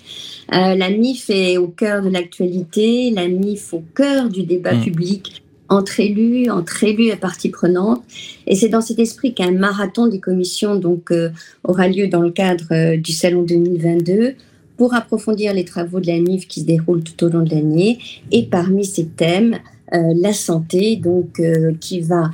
Euh, 0.53 0.75
la 0.75 0.89
MIF 0.89 1.29
est 1.29 1.57
au 1.57 1.67
cœur 1.67 2.03
de 2.03 2.09
l'actualité, 2.09 3.11
la 3.11 3.27
MIF 3.27 3.73
au 3.73 3.83
cœur 3.95 4.29
du 4.29 4.43
débat 4.43 4.73
mmh. 4.73 4.81
public 4.81 5.43
entre 5.69 5.99
élus, 5.99 6.49
entre 6.49 6.83
élus 6.83 7.07
et 7.07 7.15
parties 7.15 7.49
prenantes. 7.49 8.01
Et 8.45 8.55
c'est 8.55 8.69
dans 8.69 8.81
cet 8.81 8.99
esprit 8.99 9.33
qu'un 9.33 9.51
marathon 9.51 10.07
des 10.07 10.19
commissions 10.19 10.75
donc, 10.75 11.11
euh, 11.11 11.29
aura 11.63 11.87
lieu 11.87 12.07
dans 12.07 12.21
le 12.21 12.31
cadre 12.31 12.65
euh, 12.71 12.97
du 12.97 13.11
Salon 13.11 13.43
2022 13.43 14.35
pour 14.77 14.93
approfondir 14.93 15.53
les 15.53 15.65
travaux 15.65 15.99
de 15.99 16.07
la 16.07 16.19
MIF 16.19 16.47
qui 16.47 16.61
se 16.61 16.65
déroulent 16.65 17.03
tout 17.03 17.25
au 17.25 17.29
long 17.29 17.41
de 17.41 17.49
l'année. 17.49 17.99
Et 18.31 18.45
parmi 18.45 18.85
ces 18.85 19.05
thèmes, 19.07 19.57
la 19.91 20.33
santé, 20.33 20.97
donc, 20.97 21.41
qui 21.79 22.01
va 22.01 22.29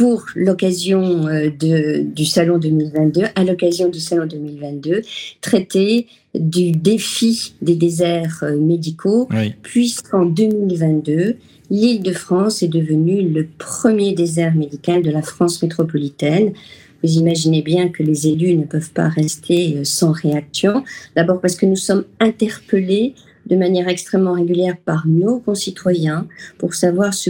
pour 0.00 0.24
l'occasion 0.34 1.26
euh, 1.26 1.50
du 1.50 2.24
Salon 2.24 2.56
2022, 2.56 3.20
à 3.34 3.44
l'occasion 3.44 3.90
du 3.90 4.00
Salon 4.00 4.26
2022, 4.26 5.02
traiter 5.42 6.06
du 6.34 6.72
défi 6.72 7.52
des 7.60 7.74
déserts 7.74 8.38
euh, 8.42 8.56
médicaux, 8.56 9.28
puisqu'en 9.62 10.24
2022, 10.24 11.36
l'île 11.70 12.02
de 12.02 12.12
France 12.14 12.62
est 12.62 12.68
devenue 12.68 13.28
le 13.28 13.46
premier 13.58 14.14
désert 14.14 14.54
médical 14.54 15.02
de 15.02 15.10
la 15.10 15.20
France 15.20 15.62
métropolitaine. 15.62 16.54
Vous 17.02 17.18
imaginez 17.18 17.60
bien 17.60 17.90
que 17.90 18.02
les 18.02 18.26
élus 18.26 18.56
ne 18.56 18.64
peuvent 18.64 18.92
pas 18.92 19.08
rester 19.10 19.76
euh, 19.76 19.84
sans 19.84 20.12
réaction. 20.12 20.82
D'abord 21.14 21.42
parce 21.42 21.56
que 21.56 21.66
nous 21.66 21.76
sommes 21.76 22.04
interpellés 22.20 23.14
de 23.46 23.56
manière 23.56 23.88
extrêmement 23.88 24.32
régulière 24.32 24.78
par 24.82 25.06
nos 25.06 25.40
concitoyens 25.40 26.26
pour 26.56 26.72
savoir 26.72 27.12
ce 27.12 27.28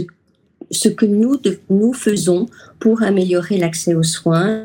ce 0.71 0.89
que 0.89 1.05
nous, 1.05 1.35
nous 1.69 1.93
faisons 1.93 2.47
pour 2.79 3.03
améliorer 3.03 3.57
l'accès 3.57 3.93
aux 3.93 4.03
soins, 4.03 4.63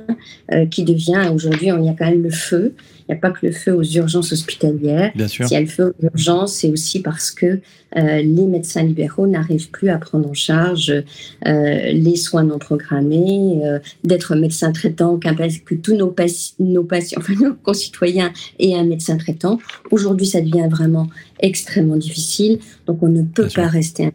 euh, 0.52 0.64
qui 0.66 0.84
devient 0.84 1.30
aujourd'hui, 1.34 1.68
il 1.68 1.84
y 1.84 1.88
a 1.88 1.94
quand 1.98 2.08
même 2.08 2.22
le 2.22 2.30
feu. 2.30 2.74
Il 3.00 3.12
n'y 3.12 3.18
a 3.18 3.20
pas 3.20 3.30
que 3.30 3.46
le 3.46 3.52
feu 3.52 3.72
aux 3.72 3.84
urgences 3.84 4.32
hospitalières. 4.32 5.12
Bien 5.14 5.28
sûr. 5.28 5.46
S'il 5.46 5.54
y 5.54 5.58
a 5.58 5.60
le 5.60 5.66
feu 5.66 5.92
aux 5.92 6.04
urgences, 6.04 6.54
c'est 6.54 6.70
aussi 6.70 7.00
parce 7.00 7.30
que 7.30 7.60
euh, 7.96 8.22
les 8.22 8.46
médecins 8.46 8.82
libéraux 8.82 9.26
n'arrivent 9.26 9.70
plus 9.70 9.90
à 9.90 9.98
prendre 9.98 10.28
en 10.28 10.34
charge 10.34 10.90
euh, 10.90 11.92
les 11.92 12.16
soins 12.16 12.42
non 12.42 12.58
programmés, 12.58 13.60
d'être 14.02 14.34
médecin 14.34 14.72
traitant, 14.72 15.18
que 15.18 15.74
tous 15.74 15.94
nos, 15.94 16.14
nos 16.58 16.82
patients, 16.84 17.18
enfin 17.20 17.34
nos 17.34 17.54
concitoyens 17.54 18.32
aient 18.58 18.74
un 18.74 18.84
médecin 18.84 19.18
traitant. 19.18 19.58
Aujourd'hui, 19.90 20.26
ça 20.26 20.40
devient 20.40 20.68
vraiment 20.70 21.08
extrêmement 21.40 21.96
difficile, 21.96 22.58
donc 22.86 23.02
on 23.02 23.08
ne 23.08 23.22
peut 23.22 23.48
pas 23.54 23.68
rester 23.68 24.10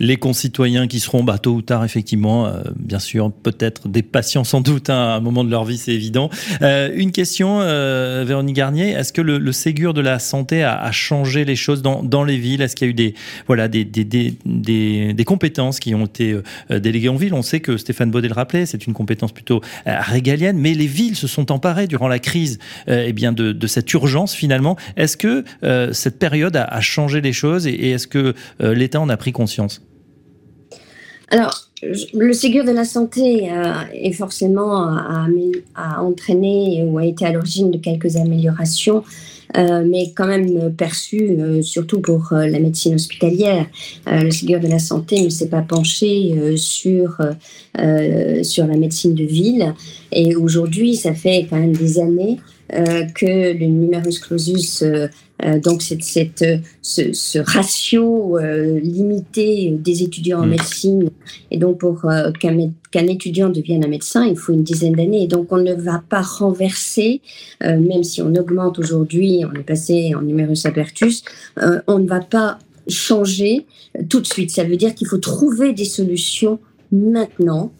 les 0.00 0.16
concitoyens 0.16 0.86
qui 0.86 1.00
seront 1.00 1.24
bah, 1.24 1.38
tôt 1.38 1.52
ou 1.52 1.62
tard 1.62 1.84
effectivement, 1.84 2.52
bien 2.76 2.98
sûr 2.98 3.30
peut-être 3.30 3.88
des 3.88 4.02
patients 4.02 4.44
sans 4.44 4.60
doute 4.60 4.90
hein, 4.90 4.94
à 4.94 5.16
un 5.16 5.20
moment 5.20 5.44
de 5.44 5.50
leur 5.50 5.64
vie, 5.64 5.78
c'est 5.78 5.92
évident. 5.92 6.30
Euh, 6.62 6.90
une 6.94 7.12
question, 7.12 7.60
euh, 7.60 8.24
Véronique 8.26 8.56
Garnier, 8.56 8.90
est-ce 8.90 9.12
que 9.12 9.20
le, 9.20 9.52
Ségur 9.52 9.92
de 9.92 10.00
la 10.00 10.18
santé 10.18 10.62
a, 10.62 10.90
changé 10.92 11.44
les 11.44 11.56
choses 11.56 11.82
dans, 11.82 12.24
les 12.24 12.38
villes? 12.38 12.62
Est-ce 12.62 12.74
qu'il 12.74 12.86
y 12.86 12.88
a 12.88 12.92
eu 12.92 12.94
des, 12.94 13.14
voilà, 13.46 13.68
des, 13.68 13.84
des, 13.84 15.24
compétences 15.24 15.78
qui 15.78 15.94
ont 15.94 16.06
été 16.06 16.36
euh, 16.70 16.78
déléguées 16.78 17.10
en 17.10 17.16
ville? 17.16 17.34
On 17.34 17.42
sait 17.42 17.60
que 17.60 17.76
Stéphane 17.76 18.10
Baudet 18.10 18.28
le 18.28 18.34
rappelait, 18.34 18.66
c'est 18.66 18.86
une 18.86 18.94
compétence 18.94 19.32
plutôt 19.32 19.60
régalienne, 19.86 20.58
mais 20.58 20.74
les 20.74 20.86
villes 20.86 21.16
se 21.16 21.26
sont 21.26 21.52
emparées 21.52 21.86
durant 21.86 22.08
la 22.08 22.18
crise 22.18 22.58
eh 22.88 23.12
bien 23.12 23.32
de, 23.32 23.66
cette 23.66 23.92
urgence 23.92 24.34
finalement. 24.34 24.76
Est-ce 24.96 25.16
que 25.16 25.44
cette 25.92 26.18
période 26.18 26.56
a, 26.56 26.80
changé 26.80 27.20
les 27.20 27.32
choses 27.32 27.66
et 27.66 27.90
est-ce 27.90 28.06
que 28.06 28.34
l'État 28.60 29.00
en 29.00 29.08
a 29.08 29.16
pris 29.16 29.32
conscience? 29.32 29.41
Alors, 31.32 31.70
le 32.12 32.34
Ségur 32.34 32.62
de 32.62 32.72
la 32.72 32.84
santé 32.84 33.50
euh, 33.50 33.72
est 33.94 34.12
forcément 34.12 34.82
a, 34.84 35.26
entraîné 36.02 36.84
ou 36.86 36.98
a 36.98 37.06
été 37.06 37.24
à 37.24 37.32
l'origine 37.32 37.70
de 37.70 37.78
quelques 37.78 38.16
améliorations 38.16 39.02
mais 39.54 40.12
quand 40.16 40.26
même 40.26 40.74
perçu 40.74 41.36
surtout 41.62 42.00
pour 42.00 42.28
la 42.32 42.58
médecine 42.58 42.94
hospitalière. 42.94 43.66
le 44.06 44.30
Ségur 44.30 44.60
de 44.60 44.66
la 44.66 44.78
santé 44.78 45.22
ne 45.22 45.28
s'est 45.28 45.50
pas 45.50 45.60
penché 45.60 46.56
sur, 46.56 47.18
sur 48.42 48.66
la 48.66 48.76
médecine 48.78 49.14
de 49.14 49.24
ville. 49.24 49.74
Et 50.10 50.36
aujourd'hui, 50.36 50.96
ça 50.96 51.12
fait 51.12 51.46
quand 51.50 51.58
même 51.58 51.76
des 51.76 52.00
années 52.00 52.38
que 52.72 53.52
le 53.52 53.66
numerus 53.66 54.18
clausus 54.18 54.82
euh, 55.44 55.58
donc 55.58 55.82
cette, 55.82 56.04
cette, 56.04 56.44
ce, 56.82 57.12
ce, 57.12 57.38
ratio 57.38 58.38
euh, 58.38 58.78
limité 58.78 59.70
des 59.70 60.02
étudiants 60.02 60.40
en 60.40 60.46
mm. 60.46 60.50
médecine, 60.50 61.10
et 61.50 61.58
donc 61.58 61.78
pour 61.78 62.04
euh, 62.04 62.30
qu'un 62.32 63.06
étudiant 63.06 63.48
devienne 63.48 63.84
un 63.84 63.88
médecin, 63.88 64.24
il 64.24 64.36
faut 64.36 64.52
une 64.52 64.62
dizaine 64.62 64.94
d'années. 64.94 65.24
Et 65.24 65.26
donc 65.26 65.50
on 65.50 65.58
ne 65.58 65.74
va 65.74 66.02
pas 66.08 66.22
renverser, 66.22 67.20
même 67.60 68.04
si 68.04 68.22
on 68.22 68.34
augmente 68.34 68.78
aujourd'hui, 68.78 69.44
on 69.50 69.58
est 69.58 69.64
passé 69.64 70.14
en 70.14 70.22
numerus 70.22 70.66
apertus, 70.66 71.24
on 71.86 71.98
ne 71.98 72.06
va 72.06 72.20
pas 72.20 72.58
changer 72.88 73.66
tout 74.08 74.20
de 74.20 74.26
suite. 74.26 74.50
Ça 74.50 74.64
veut 74.64 74.76
dire 74.76 74.94
qu'il 74.94 75.06
faut 75.06 75.18
trouver 75.18 75.72
des 75.72 75.84
solutions 75.84 76.58
maintenant 76.90 77.72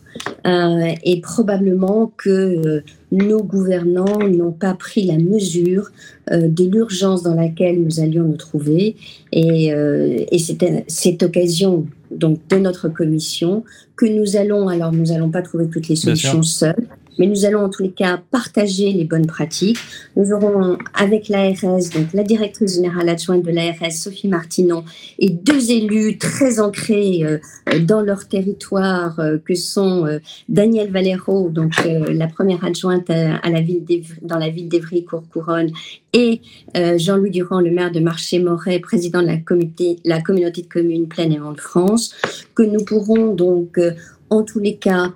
euh, 0.46 0.92
et 1.04 1.20
probablement 1.20 2.12
que 2.16 2.30
euh, 2.30 2.84
nos 3.12 3.44
gouvernants 3.44 4.18
n'ont 4.28 4.50
pas 4.50 4.74
pris 4.74 5.04
la 5.04 5.18
mesure 5.18 5.92
euh, 6.32 6.48
de 6.48 6.64
l'urgence 6.64 7.22
dans 7.22 7.34
laquelle 7.34 7.80
nous 7.80 8.00
allions 8.00 8.24
nous 8.24 8.36
trouver. 8.36 8.96
Et, 9.32 9.68
et 9.68 10.38
c'est 10.38 10.84
cette 10.88 11.22
occasion 11.22 11.86
donc 12.10 12.40
de 12.48 12.56
notre 12.56 12.88
commission 12.88 13.64
que 13.96 14.06
nous 14.06 14.36
allons, 14.36 14.68
alors 14.68 14.92
nous 14.92 15.06
n'allons 15.06 15.30
pas 15.30 15.42
trouver 15.42 15.68
toutes 15.68 15.88
les 15.88 15.96
solutions 15.96 16.42
seules, 16.42 16.88
mais 17.18 17.26
nous 17.26 17.44
allons 17.44 17.64
en 17.64 17.68
tous 17.68 17.82
les 17.82 17.90
cas 17.90 18.20
partager 18.30 18.92
les 18.92 19.04
bonnes 19.04 19.26
pratiques. 19.26 19.78
Nous 20.16 20.32
aurons 20.32 20.78
avec 20.94 21.28
l'ARS, 21.28 21.90
donc 21.94 22.12
la 22.14 22.22
directrice 22.22 22.74
générale 22.74 23.08
adjointe 23.08 23.42
de 23.42 23.50
l'ARS, 23.50 23.92
Sophie 23.92 24.28
Martinon, 24.28 24.84
et 25.18 25.30
deux 25.30 25.70
élus 25.70 26.18
très 26.18 26.60
ancrés 26.60 27.24
euh, 27.24 27.38
dans 27.80 28.00
leur 28.00 28.28
territoire, 28.28 29.18
euh, 29.20 29.38
que 29.44 29.54
sont 29.54 30.06
euh, 30.06 30.18
Daniel 30.48 30.90
Valero, 30.90 31.50
donc 31.50 31.72
la 31.84 32.26
première 32.26 32.64
adjointe 32.64 33.10
à, 33.10 33.48
la 33.48 33.60
ville 33.60 33.84
dans 34.22 34.38
la 34.38 34.48
ville 34.48 34.68
d'Evry-Courcouronne, 34.68 35.70
et 36.14 36.42
Jean-Louis 36.74 37.30
Durand, 37.30 37.60
le 37.60 37.70
maire 37.70 37.90
de 37.90 38.00
Marché-Moret, 38.00 38.80
président 38.80 39.22
de 39.22 39.26
la, 39.26 39.38
communauté, 39.38 39.96
la 40.04 40.20
communauté 40.20 40.62
de 40.62 40.66
communes 40.66 41.08
Pleine 41.08 41.32
de 41.32 41.60
France, 41.60 42.14
que 42.54 42.62
nous 42.62 42.84
pourrons 42.84 43.34
donc 43.34 43.80
en 44.28 44.42
tous 44.42 44.58
les 44.58 44.76
cas 44.76 45.12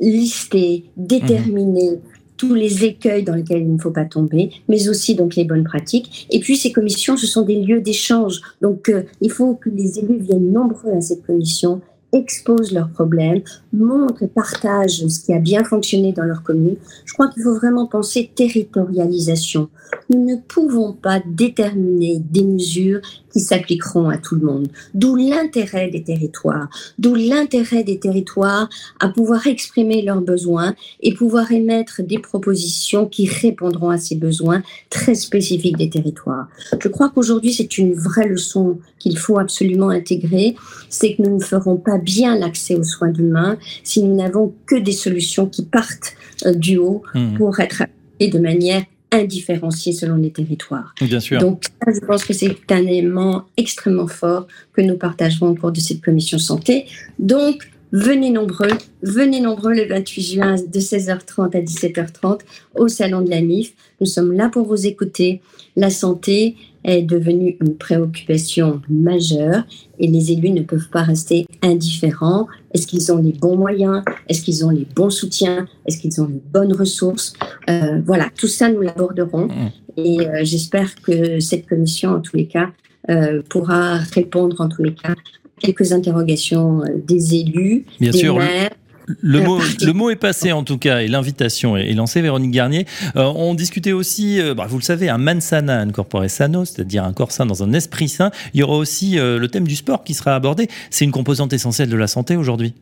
lister, 0.00 0.84
déterminer 0.96 2.00
tous 2.36 2.54
les 2.54 2.84
écueils 2.84 3.22
dans 3.22 3.34
lesquels 3.34 3.62
il 3.62 3.72
ne 3.72 3.78
faut 3.78 3.92
pas 3.92 4.04
tomber, 4.04 4.50
mais 4.68 4.88
aussi 4.88 5.14
donc 5.14 5.36
les 5.36 5.44
bonnes 5.44 5.62
pratiques. 5.62 6.26
Et 6.30 6.40
puis 6.40 6.56
ces 6.56 6.72
commissions, 6.72 7.16
ce 7.16 7.26
sont 7.26 7.42
des 7.42 7.62
lieux 7.62 7.80
d'échange. 7.80 8.40
Donc 8.60 8.88
euh, 8.88 9.04
il 9.20 9.30
faut 9.30 9.54
que 9.54 9.70
les 9.70 10.00
élus 10.00 10.18
viennent 10.18 10.50
nombreux 10.50 10.92
à 10.92 11.00
cette 11.00 11.24
commission 11.24 11.80
exposent 12.12 12.72
leurs 12.72 12.90
problèmes, 12.90 13.40
montrent 13.72 14.22
et 14.22 14.28
partagent 14.28 15.06
ce 15.06 15.24
qui 15.24 15.32
a 15.32 15.38
bien 15.38 15.64
fonctionné 15.64 16.12
dans 16.12 16.24
leur 16.24 16.42
commune. 16.42 16.76
Je 17.06 17.14
crois 17.14 17.28
qu'il 17.28 17.42
faut 17.42 17.54
vraiment 17.54 17.86
penser 17.86 18.30
territorialisation. 18.34 19.68
Nous 20.10 20.24
ne 20.24 20.36
pouvons 20.36 20.92
pas 20.92 21.22
déterminer 21.24 22.18
des 22.18 22.44
mesures 22.44 23.00
qui 23.32 23.40
s'appliqueront 23.40 24.08
à 24.08 24.18
tout 24.18 24.36
le 24.36 24.42
monde. 24.42 24.68
D'où 24.94 25.16
l'intérêt 25.16 25.88
des 25.88 26.02
territoires, 26.02 26.68
d'où 26.98 27.14
l'intérêt 27.14 27.84
des 27.84 27.98
territoires 27.98 28.68
à 29.00 29.08
pouvoir 29.08 29.46
exprimer 29.46 30.02
leurs 30.02 30.20
besoins 30.20 30.74
et 31.00 31.14
pouvoir 31.14 31.50
émettre 31.52 32.02
des 32.02 32.18
propositions 32.18 33.06
qui 33.06 33.26
répondront 33.26 33.90
à 33.90 33.98
ces 33.98 34.16
besoins 34.16 34.62
très 34.90 35.14
spécifiques 35.14 35.76
des 35.76 35.90
territoires. 35.90 36.48
Je 36.78 36.88
crois 36.88 37.10
qu'aujourd'hui, 37.10 37.52
c'est 37.52 37.78
une 37.78 37.94
vraie 37.94 38.28
leçon 38.28 38.78
qu'il 38.98 39.18
faut 39.18 39.38
absolument 39.38 39.90
intégrer, 39.90 40.54
c'est 40.88 41.14
que 41.14 41.22
nous 41.22 41.36
ne 41.36 41.42
ferons 41.42 41.76
pas 41.76 41.98
bien 41.98 42.38
l'accès 42.38 42.76
aux 42.76 42.84
soins 42.84 43.10
d'humains 43.10 43.58
si 43.82 44.02
nous 44.02 44.14
n'avons 44.14 44.54
que 44.66 44.76
des 44.76 44.92
solutions 44.92 45.46
qui 45.46 45.64
partent 45.64 46.14
euh, 46.46 46.54
du 46.54 46.76
haut 46.76 47.02
mmh. 47.14 47.36
pour 47.36 47.58
être 47.58 47.84
de 48.28 48.38
manière 48.38 48.84
indifférenciés 49.12 49.92
selon 49.92 50.16
les 50.16 50.30
territoires. 50.30 50.94
Bien 51.00 51.20
sûr. 51.20 51.38
Donc, 51.38 51.64
je 51.86 52.00
pense 52.00 52.24
que 52.24 52.32
c'est 52.32 52.56
un 52.70 52.86
élément 52.86 53.44
extrêmement 53.56 54.08
fort 54.08 54.46
que 54.72 54.80
nous 54.80 54.96
partagerons 54.96 55.50
au 55.50 55.54
cours 55.54 55.72
de 55.72 55.80
cette 55.80 56.00
commission 56.00 56.38
santé. 56.38 56.86
Donc, 57.18 57.70
venez 57.92 58.30
nombreux, 58.30 58.72
venez 59.02 59.40
nombreux 59.40 59.74
le 59.74 59.86
28 59.86 60.22
juin 60.22 60.54
de 60.54 60.80
16h30 60.80 61.56
à 61.56 61.60
17h30 61.60 62.40
au 62.74 62.88
Salon 62.88 63.20
de 63.20 63.30
la 63.30 63.42
MIF. 63.42 63.74
Nous 64.00 64.06
sommes 64.06 64.32
là 64.32 64.48
pour 64.48 64.66
vous 64.66 64.86
écouter. 64.86 65.40
La 65.76 65.90
santé 65.90 66.56
est 66.84 67.02
devenue 67.02 67.56
une 67.60 67.74
préoccupation 67.76 68.80
majeure 68.88 69.64
et 69.98 70.06
les 70.06 70.32
élus 70.32 70.50
ne 70.50 70.62
peuvent 70.62 70.88
pas 70.88 71.02
rester 71.02 71.46
indifférents. 71.62 72.48
Est-ce 72.74 72.86
qu'ils 72.86 73.12
ont 73.12 73.18
les 73.18 73.32
bons 73.32 73.56
moyens? 73.56 74.02
Est-ce 74.28 74.42
qu'ils 74.42 74.64
ont 74.64 74.70
les 74.70 74.86
bons 74.94 75.10
soutiens? 75.10 75.66
Est-ce 75.86 75.98
qu'ils 75.98 76.20
ont 76.20 76.26
les 76.26 76.42
bonnes 76.52 76.72
ressources? 76.72 77.34
Euh, 77.70 78.00
Voilà, 78.04 78.28
tout 78.36 78.48
ça, 78.48 78.70
nous 78.70 78.80
l'aborderons. 78.80 79.46
Mmh. 79.46 79.70
Et 79.98 80.26
euh, 80.26 80.40
j'espère 80.42 80.94
que 81.02 81.38
cette 81.40 81.66
commission, 81.66 82.10
en 82.10 82.20
tous 82.20 82.36
les 82.36 82.46
cas, 82.46 82.70
euh, 83.10 83.42
pourra 83.48 83.98
répondre, 83.98 84.60
en 84.60 84.68
tous 84.68 84.82
les 84.82 84.94
cas, 84.94 85.10
à 85.12 85.60
quelques 85.60 85.92
interrogations 85.92 86.82
des 87.06 87.36
élus, 87.36 87.84
des 88.00 88.10
maires, 88.10 88.70
le 89.20 89.92
mot, 89.92 90.10
est 90.10 90.16
passé 90.16 90.52
en 90.52 90.64
tout 90.64 90.78
cas 90.78 91.00
et 91.00 91.08
l'invitation 91.08 91.76
est, 91.76 91.92
lancée. 91.92 92.22
Véronique 92.22 92.52
Garnier, 92.52 92.86
euh, 93.16 93.24
on 93.24 93.54
discutait 93.54 93.92
aussi, 93.92 94.40
euh, 94.40 94.54
bah, 94.54 94.66
vous 94.68 94.78
le 94.78 94.82
savez, 94.82 95.08
un 95.08 95.18
mansana, 95.18 95.80
un 95.80 95.90
corpore 95.90 96.28
sano, 96.28 96.64
c'est-à-dire 96.64 97.04
un 97.04 97.12
corps 97.12 97.32
sain 97.32 97.46
dans 97.46 97.62
un 97.62 97.72
esprit 97.72 98.08
sain. 98.08 98.30
Il 98.54 98.60
y 98.60 98.62
aura 98.62 98.76
aussi 98.76 99.18
euh, 99.18 99.38
le 99.38 99.48
thème 99.48 99.66
du 99.66 99.76
sport 99.76 100.04
qui 100.04 100.14
sera 100.14 100.34
abordé. 100.34 100.68
C'est 100.90 101.04
une 101.04 101.10
composante 101.10 101.52
essentielle 101.52 101.88
de 101.88 101.96
la 101.96 102.06
santé 102.06 102.36
aujourd'hui. 102.36 102.74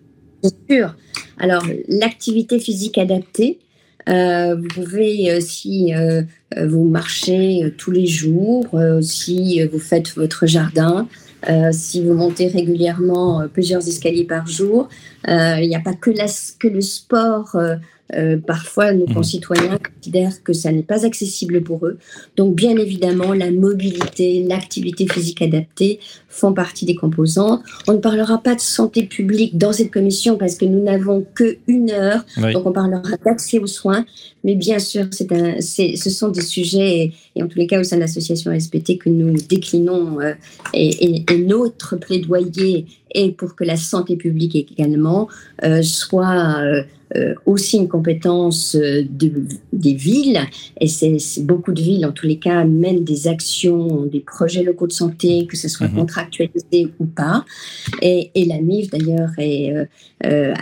Bien 0.43 0.51
sûr. 0.69 0.95
Alors, 1.39 1.65
l'activité 1.89 2.59
physique 2.59 2.99
adaptée, 2.99 3.59
vous 4.11 4.69
pouvez, 4.75 5.41
si 5.41 5.93
vous 6.57 6.85
marchez 6.85 7.73
tous 7.79 7.91
les 7.91 8.07
jours, 8.07 8.67
si 9.01 9.63
vous 9.65 9.79
faites 9.79 10.15
votre 10.17 10.47
jardin, 10.47 11.07
euh, 11.49 11.71
si 11.73 12.05
vous 12.05 12.13
montez 12.15 12.49
régulièrement 12.49 13.41
euh, 13.41 13.47
plusieurs 13.49 13.87
escaliers 13.87 14.25
par 14.25 14.47
jour, 14.47 14.89
euh, 15.29 15.57
il 15.61 15.69
n'y 15.69 15.77
a 15.77 15.81
pas 15.81 15.95
que, 15.95 16.11
la, 16.11 16.27
que 16.59 16.69
le 16.69 16.81
sport 16.81 17.57
euh, 18.15 18.37
parfois, 18.39 18.93
nos 18.93 19.07
mmh. 19.07 19.15
concitoyens 19.15 19.79
considèrent 19.79 20.43
que 20.43 20.53
ça 20.53 20.73
n'est 20.73 20.83
pas 20.83 21.07
accessible 21.07 21.63
pour 21.63 21.87
eux. 21.87 21.99
Donc, 22.37 22.55
bien 22.55 22.77
évidemment, 22.77 23.33
la 23.33 23.51
mobilité, 23.51 24.45
l'activité 24.49 25.07
physique 25.07 25.43
adaptée 25.43 26.01
font 26.29 26.53
partie 26.53 26.87
des 26.87 26.95
composants. 26.95 27.63
On 27.89 27.95
ne 27.95 27.99
parlera 27.99 28.43
pas 28.43 28.55
de 28.55 28.61
santé 28.61 29.05
publique 29.05 29.59
dans 29.59 29.73
cette 29.73 29.91
commission 29.91 30.37
parce 30.37 30.57
que 30.57 30.65
nous 30.65 30.83
n'avons 30.83 31.27
que 31.35 31.59
une 31.67 31.91
heure. 31.91 32.25
Donc, 32.37 32.67
on 32.67 32.73
parlera 32.73 33.03
d'accès 33.25 33.59
aux 33.59 33.67
soins. 33.67 34.05
Mais 34.43 34.55
bien 34.55 34.79
sûr, 34.79 35.07
c'est 35.11 35.33
un, 35.33 35.61
ce 35.61 36.11
sont 36.11 36.29
des 36.29 36.41
sujets, 36.41 37.13
et, 37.37 37.43
en 37.43 37.47
tous 37.47 37.59
les 37.59 37.67
cas 37.67 37.79
au 37.79 37.85
sein 37.85 37.97
de 37.97 38.01
l'association 38.01 38.59
SPT, 38.59 38.99
que 38.99 39.11
nous 39.11 39.37
déclinons. 39.37 40.21
Euh, 40.21 40.33
et, 40.73 41.23
et, 41.31 41.39
notre 41.39 41.97
plaidoyer 41.97 42.87
est 43.15 43.33
pour 43.33 43.55
que 43.55 43.65
la 43.65 43.77
santé 43.77 44.17
publique 44.17 44.55
également 44.55 45.29
euh, 45.65 45.83
soit 45.83 46.63
euh, 47.17 47.35
aussi 47.47 47.77
une 47.77 47.89
compétence 47.89 48.77
euh, 48.77 49.03
de, 49.09 49.33
des 49.73 49.95
villes, 49.95 50.41
et 50.81 50.87
c'est 50.87 51.19
beaucoup 51.41 51.73
de 51.73 51.81
villes, 51.81 52.07
en 52.07 52.13
tous 52.13 52.27
les 52.27 52.39
cas, 52.39 52.65
mènent 52.65 53.05
des 53.05 53.27
actions, 53.27 54.07
des 54.07 54.21
projets 54.21 54.63
locaux 54.63 54.87
de 54.87 54.93
santé, 54.93 55.47
que 55.47 55.57
ce 55.57 55.69
soit 55.69 55.89
mhm. 55.89 55.97
contractualisé 55.97 56.93
ou 56.99 57.07
pas. 57.07 57.45
Et, 58.01 58.31
et 58.35 58.45
la 58.45 58.61
MIF, 58.61 58.91
d'ailleurs, 58.91 59.31
est, 59.39 59.75
euh, 60.25 60.55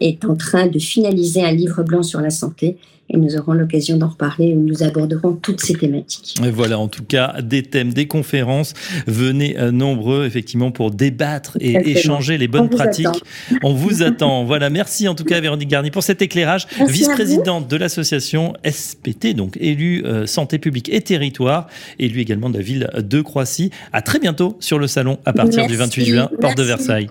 est 0.00 0.24
en 0.24 0.34
train 0.34 0.66
de 0.66 0.78
finaliser 0.78 1.44
un 1.44 1.52
livre 1.52 1.82
blanc 1.82 2.02
sur 2.02 2.20
la 2.20 2.30
santé 2.30 2.78
et 3.10 3.18
nous 3.18 3.36
aurons 3.36 3.52
l'occasion 3.52 3.96
d'en 3.96 4.08
reparler 4.08 4.54
où 4.54 4.60
nous 4.60 4.82
aborderons 4.82 5.34
toutes 5.34 5.60
ces 5.60 5.74
thématiques. 5.74 6.40
Et 6.44 6.50
voilà, 6.50 6.78
en 6.78 6.88
tout 6.88 7.04
cas, 7.04 7.42
des 7.42 7.62
thèmes, 7.62 7.92
des 7.92 8.06
conférences. 8.06 8.74
Venez 9.06 9.58
euh, 9.58 9.70
nombreux, 9.70 10.24
effectivement, 10.24 10.70
pour 10.70 10.90
débattre 10.90 11.56
et 11.60 11.90
échanger 11.90 12.38
les 12.38 12.48
bonnes 12.48 12.70
pratiques. 12.70 13.08
On 13.62 13.74
vous 13.74 14.02
attend. 14.02 14.44
Voilà, 14.44 14.70
merci 14.70 15.08
en 15.08 15.14
tout 15.14 15.24
cas, 15.24 15.40
Véronique 15.40 15.68
Garnier, 15.68 15.90
pour 15.90 16.02
cet 16.02 16.22
éclairage. 16.22 16.66
Vice-présidente 16.88 17.68
de 17.68 17.76
l'association 17.76 18.54
SPT, 18.64 19.34
donc 19.34 19.56
élue 19.60 20.04
euh, 20.04 20.26
santé 20.26 20.58
publique 20.58 20.88
et 20.92 21.00
territoire, 21.00 21.68
élue 21.98 22.20
également 22.20 22.50
de 22.50 22.56
la 22.56 22.62
ville 22.62 22.90
de 22.96 23.20
Croissy. 23.20 23.70
À 23.92 24.02
très 24.02 24.18
bientôt 24.18 24.56
sur 24.60 24.78
le 24.78 24.86
salon 24.86 25.18
à 25.24 25.32
partir 25.32 25.66
du 25.66 25.76
28 25.76 26.04
juin, 26.04 26.30
porte 26.40 26.56
de 26.56 26.62
Versailles. 26.62 27.08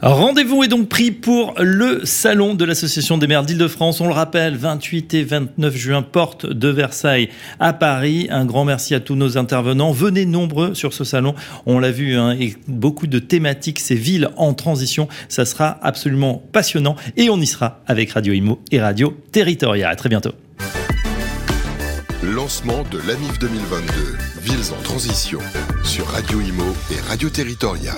Rendez-vous 0.00 0.62
est 0.62 0.68
donc 0.68 0.88
pris 0.88 1.10
pour 1.10 1.54
le 1.58 2.04
salon 2.04 2.54
de 2.54 2.64
l'Association 2.64 3.18
des 3.18 3.26
maires 3.26 3.42
d'Île-de-France. 3.42 4.00
On 4.00 4.06
le 4.06 4.12
rappelle, 4.12 4.56
28 4.56 5.14
et 5.14 5.24
29 5.24 5.76
juin, 5.76 6.02
porte 6.02 6.46
de 6.46 6.68
Versailles 6.68 7.30
à 7.58 7.72
Paris. 7.72 8.28
Un 8.30 8.44
grand 8.44 8.64
merci 8.64 8.94
à 8.94 9.00
tous 9.00 9.16
nos 9.16 9.36
intervenants. 9.38 9.90
Venez 9.90 10.24
nombreux 10.24 10.74
sur 10.74 10.92
ce 10.92 11.02
salon. 11.02 11.34
On 11.66 11.80
l'a 11.80 11.90
vu, 11.90 12.16
hein, 12.16 12.36
beaucoup 12.68 13.08
de 13.08 13.18
thématiques, 13.18 13.80
ces 13.80 13.96
villes 13.96 14.28
en 14.36 14.54
transition. 14.54 15.08
Ça 15.28 15.44
sera 15.44 15.78
absolument 15.82 16.44
passionnant 16.52 16.94
et 17.16 17.28
on 17.28 17.40
y 17.40 17.46
sera 17.46 17.80
avec 17.88 18.12
Radio 18.12 18.32
Imo 18.32 18.60
et 18.70 18.80
Radio 18.80 19.18
Territoria. 19.32 19.88
À 19.88 19.96
très 19.96 20.08
bientôt. 20.08 20.32
Lancement 22.22 22.84
de 22.92 22.98
l'AMIF 22.98 23.38
2022, 23.40 23.92
Villes 24.42 24.72
en 24.78 24.82
transition, 24.82 25.40
sur 25.82 26.06
Radio 26.06 26.40
Imo 26.40 26.64
et 26.92 27.00
Radio 27.08 27.28
Territoria. 27.30 27.94